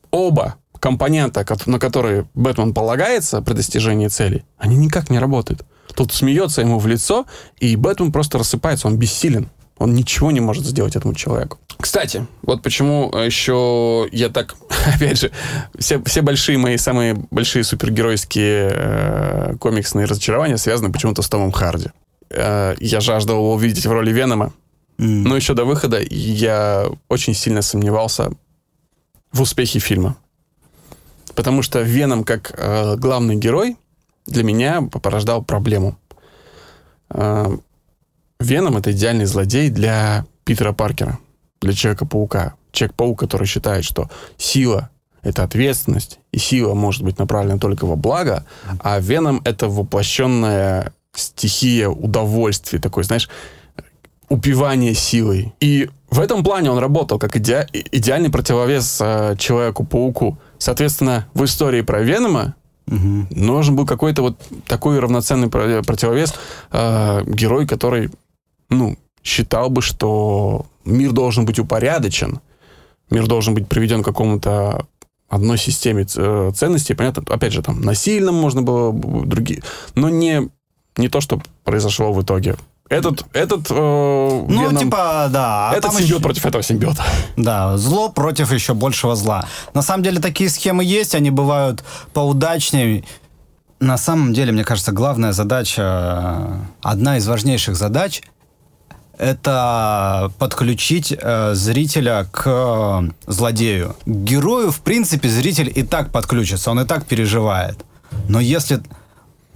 [0.09, 5.61] оба компонента, на которые Бэтмен полагается при достижении цели, они никак не работают.
[5.93, 7.27] Тут смеется ему в лицо,
[7.59, 9.49] и Бэтмен просто рассыпается, он бессилен.
[9.79, 11.59] Он ничего не может сделать этому человеку.
[11.79, 14.55] Кстати, вот почему еще я так,
[14.95, 15.31] опять же,
[15.77, 21.89] все, все большие мои, самые большие супергеройские э, комиксные разочарования связаны почему-то с Томом Харди.
[22.29, 24.53] Э, я жаждал его увидеть в роли Венома,
[24.97, 25.05] mm.
[25.05, 28.31] но еще до выхода я очень сильно сомневался
[29.31, 30.17] в успехе фильма.
[31.35, 33.77] Потому что Веном как э, главный герой
[34.25, 35.99] для меня порождал проблему.
[37.09, 37.57] Э,
[38.39, 41.19] Веном— это идеальный злодей для Питера Паркера,
[41.61, 42.55] для Человека-паука.
[42.71, 44.89] Человек-паук, который считает, что сила—
[45.23, 48.45] это ответственность, и сила может быть направлена только во благо,
[48.79, 53.29] а Веном— это воплощенная стихия удовольствия, такой, знаешь,
[54.29, 55.53] упивание силой.
[55.59, 57.67] И в этом плане он работал как иде...
[57.71, 60.37] идеальный противовес э, Человеку-пауку.
[60.57, 62.55] Соответственно, в истории про Венома
[62.87, 63.27] угу.
[63.31, 66.33] нужен был какой-то вот такой равноценный противовес,
[66.71, 68.11] э, герой, который
[68.69, 72.39] ну, считал бы, что мир должен быть упорядочен,
[73.09, 74.85] мир должен быть приведен к какому-то
[75.29, 76.93] одной системе э, ценностей.
[76.93, 79.61] Понятно, опять же, там насильно можно было другие,
[79.95, 80.49] но не,
[80.97, 82.55] не то, что произошло в итоге.
[82.89, 85.71] Этот, этот, э, ну Веном, типа, да.
[85.71, 86.19] А этот симбиот еще...
[86.21, 87.03] против этого симбиота.
[87.35, 89.45] Да, зло против еще большего зла.
[89.73, 93.03] На самом деле такие схемы есть, они бывают поудачнее.
[93.81, 98.21] На самом деле, мне кажется, главная задача, одна из важнейших задач
[99.17, 103.95] это подключить э, зрителя к э, злодею.
[104.05, 107.83] Герою, в принципе, зритель и так подключится, он и так переживает.
[108.29, 108.81] Но если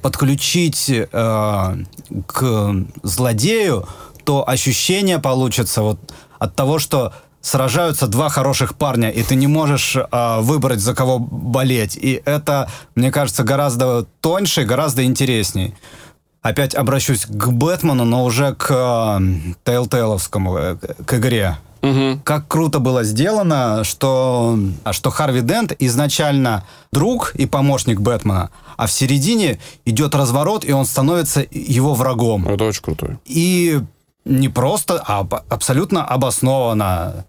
[0.02, 1.06] подключить э,
[2.28, 3.88] к злодею,
[4.24, 6.00] то ощущение получится вот
[6.40, 11.20] от того, что сражаются два хороших парня, и ты не можешь э, выбрать, за кого
[11.20, 11.98] болеть.
[11.98, 15.76] И это, мне кажется, гораздо тоньше, гораздо интересней
[16.42, 19.20] опять обращусь к Бэтмену, но уже к э,
[19.64, 20.76] Тейлтейловскому, э,
[21.06, 21.58] к игре.
[21.82, 22.22] Угу.
[22.24, 24.58] Как круто было сделано, что,
[24.92, 30.86] что Харви Дент изначально друг и помощник Бэтмена, а в середине идет разворот, и он
[30.86, 32.48] становится его врагом.
[32.48, 33.20] Это очень круто.
[33.26, 33.80] И
[34.26, 37.26] не просто, а абсолютно обоснованно.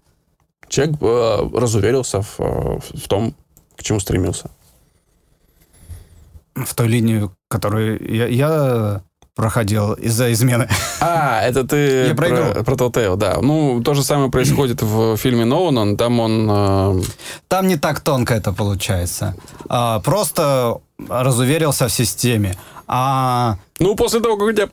[0.67, 3.33] Человек э, разуверился в, э, в том,
[3.75, 4.49] к чему стремился.
[6.55, 9.01] в той линии, которую я, я
[9.35, 10.67] проходил из-за измены.
[10.99, 11.75] А, это ты
[12.09, 12.63] Я про игру.
[12.63, 13.37] про Telltale, да.
[13.41, 15.97] Ну, то же самое происходит в фильме Нолана.
[15.97, 16.47] Там он...
[16.51, 17.01] э,
[17.47, 19.35] Там не так тонко это получается.
[19.69, 20.77] А, просто
[21.09, 22.55] разуверился в системе.
[22.85, 24.67] А ну, после того, как у тебя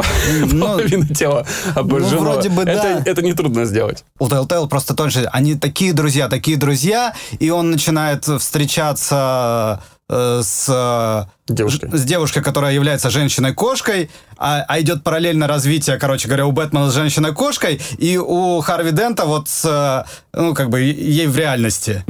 [0.52, 3.10] Ну, половина тела обожжено, ну, вроде бы это, да.
[3.10, 4.04] это нетрудно сделать.
[4.18, 5.28] у Telltale просто тоньше.
[5.32, 11.90] Они такие друзья, такие друзья, и он начинает встречаться э, с Девушкой.
[11.92, 16.94] с девушкой, которая является женщиной-кошкой, а, а идет параллельно развитие, короче говоря, у Бэтмена с
[16.94, 22.04] женщиной-кошкой, и у Харви Дента вот с, ну, как бы, ей в реальности.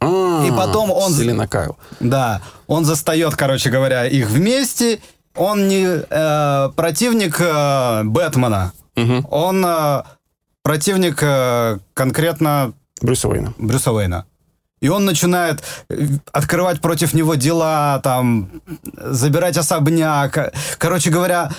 [0.00, 1.76] А, И потом он- Селена Кайл.
[2.00, 5.00] Да, он застает, короче говоря, их вместе.
[5.34, 8.72] Он не э, противник э, Бэтмена.
[9.30, 10.02] Он э,
[10.62, 13.52] противник э, конкретно Брюса Уэйна.
[13.58, 14.24] Брюса Уэйна.
[14.80, 18.50] И он начинает э, открывать против него дела, там,
[18.96, 20.52] забирать особняк.
[20.78, 21.50] Короче говоря,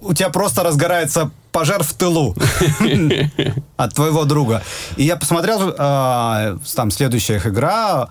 [0.00, 2.34] у тебя просто разгорается пожар в тылу
[3.76, 4.62] от твоего друга.
[4.96, 8.08] И я посмотрел, э, там следующая их игра,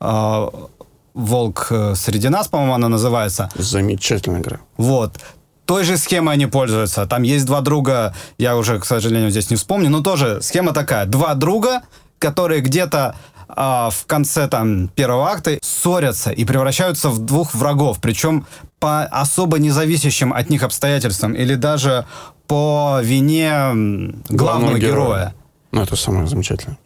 [0.00, 0.46] э,
[1.14, 3.50] «Волк среди нас», по-моему, она называется.
[3.56, 4.60] Замечательная игра.
[4.76, 5.18] Вот.
[5.64, 7.06] Той же схемой они пользуются.
[7.06, 11.06] Там есть два друга, я уже, к сожалению, здесь не вспомню, но тоже схема такая.
[11.06, 11.82] Два друга,
[12.20, 13.16] которые где-то
[13.48, 18.46] а, в конце там первого акта ссорятся и превращаются в двух врагов, причем
[18.78, 22.06] по особо независящим от них обстоятельствам или даже
[22.46, 25.34] по вине м, главного, героя.
[25.72, 26.78] Ну, это самое замечательное.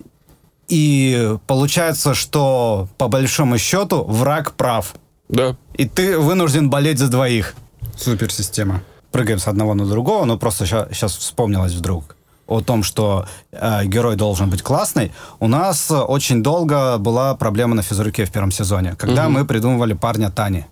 [0.68, 4.94] И получается, что по большому счету враг прав.
[5.28, 5.56] Да.
[5.74, 7.54] И ты вынужден болеть за двоих.
[7.96, 8.82] Суперсистема.
[9.10, 12.16] Прыгаем с одного на другого, но просто сейчас вспомнилось вдруг
[12.52, 15.12] о том, что э, герой должен быть классный.
[15.40, 19.94] У нас э, очень долго была проблема на физруке в первом сезоне, когда мы придумывали
[19.94, 20.64] парня Тани.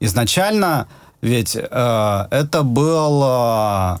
[0.00, 0.86] Изначально
[1.22, 3.98] ведь э, это был э,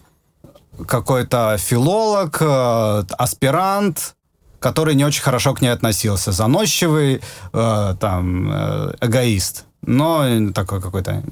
[0.86, 4.14] какой-то филолог, э, аспирант,
[4.58, 6.32] который не очень хорошо к ней относился.
[6.32, 7.20] Заносчивый,
[7.52, 9.64] э, там, э, эгоист.
[9.82, 11.22] Но такой какой-то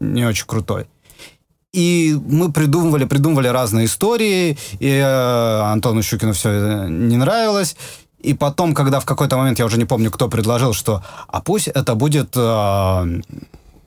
[0.00, 0.86] не очень крутой.
[1.74, 7.74] И мы придумывали, придумывали разные истории, и э, Антону Щукину все это не нравилось.
[8.20, 11.66] И потом, когда в какой-то момент, я уже не помню, кто предложил, что а пусть
[11.66, 13.20] это будет э,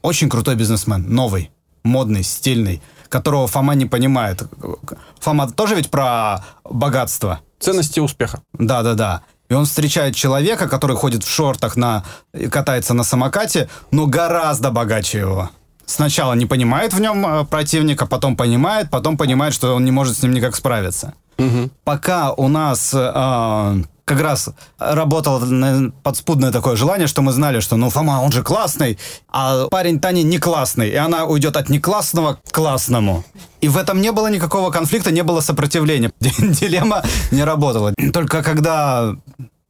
[0.02, 1.50] очень крутой бизнесмен, новый,
[1.84, 4.44] модный, стильный, которого Фома не понимает.
[5.22, 7.40] Фома тоже ведь про богатство.
[7.58, 8.42] Ценности успеха.
[8.52, 9.22] Да-да-да.
[9.48, 12.04] И он встречает человека, который ходит в шортах, на,
[12.52, 15.50] катается на самокате, но гораздо богаче его.
[15.88, 20.18] Сначала не понимает в нем э, противника, потом понимает, потом понимает, что он не может
[20.18, 21.14] с ним никак справиться.
[21.84, 27.90] Пока у нас э, как раз работало подспудное такое желание, что мы знали, что ну
[27.90, 28.98] Фома, он же классный,
[29.30, 33.24] а парень Тани не классный, и она уйдет от неклассного к классному.
[33.62, 36.12] И в этом не было никакого конфликта, не было сопротивления.
[36.20, 37.94] Дилемма не работала.
[38.14, 39.16] Только когда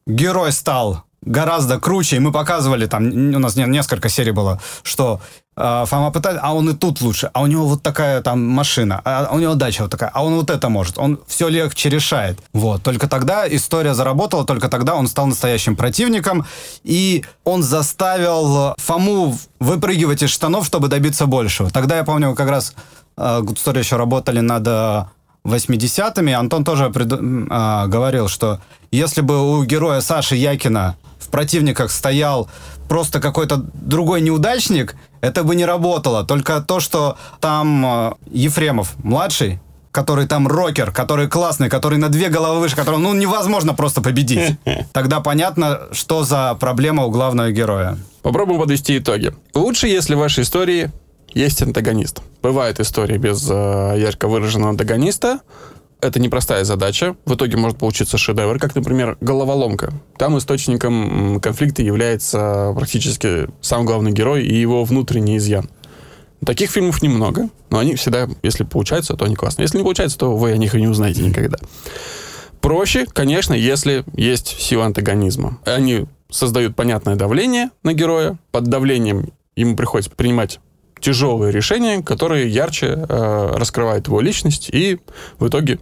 [0.07, 5.19] герой стал гораздо круче, и мы показывали, там, у нас не- несколько серий было, что
[5.57, 9.01] э, Фома пытается, а он и тут лучше, а у него вот такая там машина,
[9.05, 12.39] а у него дача вот такая, а он вот это может, он все легче решает.
[12.53, 16.45] Вот, только тогда история заработала, только тогда он стал настоящим противником,
[16.83, 21.69] и он заставил Фому выпрыгивать из штанов, чтобы добиться большего.
[21.69, 22.73] Тогда я помню, как раз
[23.17, 23.41] э,
[23.79, 25.03] еще работали над э,
[25.47, 28.59] 80-ми, Антон тоже м, а, говорил, что
[28.91, 30.95] если бы у героя Саши Якина
[31.27, 32.49] в противниках стоял
[32.87, 36.23] просто какой-то другой неудачник, это бы не работало.
[36.23, 39.59] Только то, что там э, Ефремов младший,
[39.91, 44.57] который там рокер, который классный, который на две головы выше, которого ну, невозможно просто победить.
[44.93, 47.97] Тогда понятно, что за проблема у главного героя.
[48.21, 49.33] Попробуем подвести итоги.
[49.53, 50.91] Лучше, если в вашей истории
[51.33, 52.21] есть антагонист.
[52.41, 55.39] Бывают истории без э, ярко выраженного антагониста.
[55.99, 57.15] Это непростая задача.
[57.25, 59.93] В итоге может получиться шедевр, как, например, «Головоломка».
[60.17, 65.69] Там источником конфликта является практически сам главный герой и его внутренний изъян.
[66.45, 69.63] Таких фильмов немного, но они всегда, если получаются, то они классные.
[69.63, 71.57] Если не получается, то вы о них и не узнаете никогда.
[72.61, 75.59] Проще, конечно, если есть сила антагонизма.
[75.65, 78.37] Они создают понятное давление на героя.
[78.51, 80.59] Под давлением ему приходится принимать
[80.99, 84.99] тяжелые решения, которые ярче э, раскрывают его личность и
[85.39, 85.79] в итоге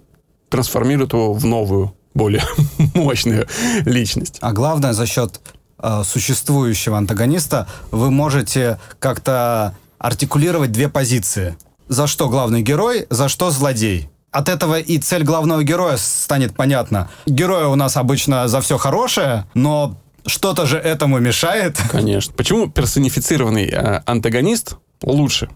[0.49, 2.43] трансформируют его в новую, более
[2.93, 3.47] мощную
[3.86, 4.38] личность.
[4.41, 5.41] А главное, за счет
[5.80, 11.57] э, существующего антагониста вы можете как-то артикулировать две позиции.
[11.88, 14.09] За что главный герой, за что злодей.
[14.32, 17.09] От этого и цель главного героя станет понятна.
[17.26, 21.78] Герои у нас обычно за все хорошее, но что-то же этому мешает.
[21.89, 22.34] Конечно.
[22.34, 25.49] Почему персонифицированный э, антагонист лучше?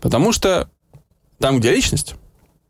[0.00, 0.68] Потому что
[1.38, 2.14] там, где личность,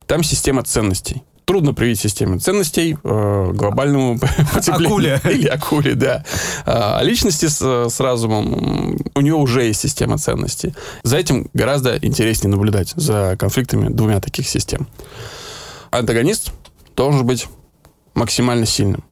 [0.06, 1.22] там система ценностей.
[1.44, 4.18] Трудно привить систему ценностей э, глобальному
[4.54, 4.86] потеплению.
[4.86, 5.20] Акуле.
[5.24, 6.24] Или акуле, да.
[6.64, 10.74] А личности с, с разумом, у него уже есть система ценностей.
[11.02, 14.86] За этим гораздо интереснее наблюдать, за конфликтами двумя таких систем.
[15.90, 16.52] Антагонист
[16.96, 17.48] должен быть
[18.14, 19.04] максимально сильным.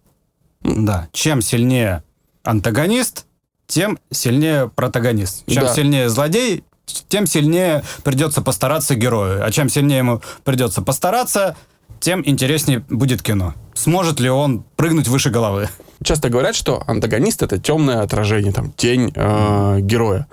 [0.63, 1.09] Да.
[1.13, 2.05] Чем сильнее
[2.45, 3.27] антагонист,
[3.67, 5.45] тем сильнее протагонист.
[5.47, 5.75] Чем Да.
[5.75, 6.65] сильнее злодей,
[7.09, 9.45] тем сильнее придется постараться герою.
[9.45, 11.57] А чем сильнее ему придется постараться,
[12.01, 13.55] тем интереснее будет кино.
[13.75, 15.69] Сможет ли он прыгнуть выше головы?
[16.03, 20.27] Часто говорят, что антагонист это темное отражение, там, тень э, героя.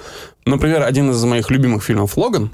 [0.46, 2.52] Например, один из моих любимых фильмов Логан,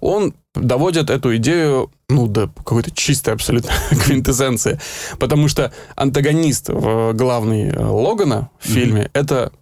[0.00, 4.80] он доводит эту идею, ну, до какой-то чистой абсолютно квинтэссенции.
[5.18, 9.52] Потому что антагонист в главный э, Логана в фильме это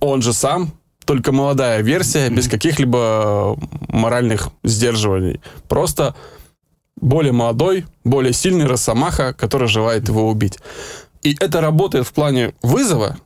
[0.00, 0.72] он же сам,
[1.04, 5.40] только молодая версия, без каких-либо э, моральных сдерживаний.
[5.68, 6.14] Просто
[7.00, 10.58] более молодой, более сильный росомаха, который желает его убить.
[11.22, 13.16] И это работает в плане вызова,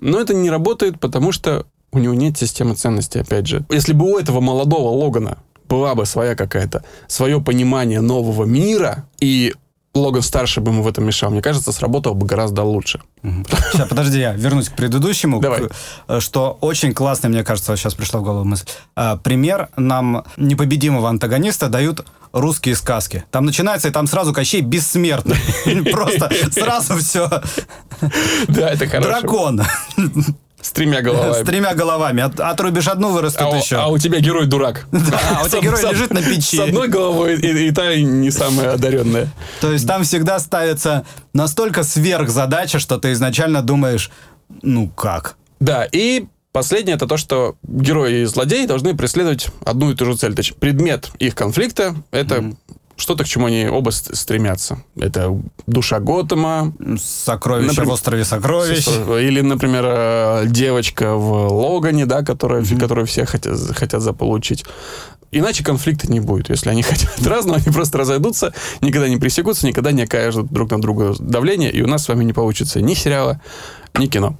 [0.00, 3.64] но это не работает, потому что у него нет системы ценностей, опять же.
[3.70, 9.54] Если бы у этого молодого Логана была бы своя какая-то, свое понимание нового мира, и
[9.94, 13.02] Логан старше бы ему в этом мешал, мне кажется, сработало бы гораздо лучше.
[13.22, 15.40] Сейчас, подожди, я вернусь к предыдущему.
[15.40, 15.62] Давай.
[16.08, 18.66] э, что очень классно, мне кажется, сейчас пришла в голову мысль.
[18.96, 23.24] А, Пример нам непобедимого антагониста дают русские сказки.
[23.30, 25.36] Там начинается, и там сразу Кощей бессмертный.
[25.92, 27.28] Просто сразу все.
[28.48, 29.08] Да, это хорошо.
[29.20, 29.62] Дракон
[30.62, 31.32] С тремя головами.
[31.42, 32.22] с тремя головами.
[32.22, 33.76] От- Отрубишь одну, вырастет А, еще.
[33.76, 34.86] а у тебя герой дурак.
[34.92, 36.56] а у тебя герой лежит на печи.
[36.56, 39.28] С одной головой и, та не самая одаренная.
[39.60, 41.04] То есть там всегда ставится
[41.34, 44.10] настолько сверхзадача, что ты изначально думаешь,
[44.62, 45.36] ну как?
[45.60, 50.16] Да, и последнее это то, что герои и злодеи должны преследовать одну и ту же
[50.16, 50.34] цель.
[50.34, 52.52] Точнее, предмет их конфликта это
[52.96, 54.82] что-то, к чему они оба стремятся.
[54.96, 55.36] Это
[55.66, 58.86] душа Готэма, Сокровища Например, в острове сокровищ.
[58.86, 64.64] или, например, э, девочка в Логане, да, которая, которую все хотят, хотят заполучить.
[65.30, 66.50] Иначе конфликта не будет.
[66.50, 70.80] Если они хотят разного, они просто разойдутся, никогда не пресекутся, никогда не окажут друг на
[70.80, 73.40] друга давление, и у нас с вами не получится ни сериала,
[73.98, 74.36] ни кино.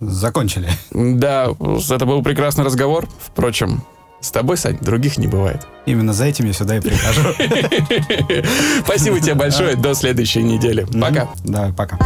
[0.00, 0.68] Закончили.
[0.92, 1.48] Да,
[1.90, 3.08] это был прекрасный разговор.
[3.20, 3.82] Впрочем,
[4.24, 5.66] с тобой, Сань, других не бывает.
[5.84, 7.20] Именно за этим я сюда и прихожу.
[8.84, 9.76] Спасибо тебе большое.
[9.76, 10.86] До следующей недели.
[10.98, 11.28] Пока.
[11.44, 11.98] Да, пока.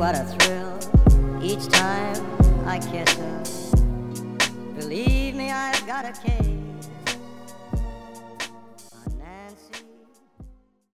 [0.00, 2.16] What a thrill each time
[2.66, 3.42] I kiss her.
[4.76, 6.49] Believe me, I've got a case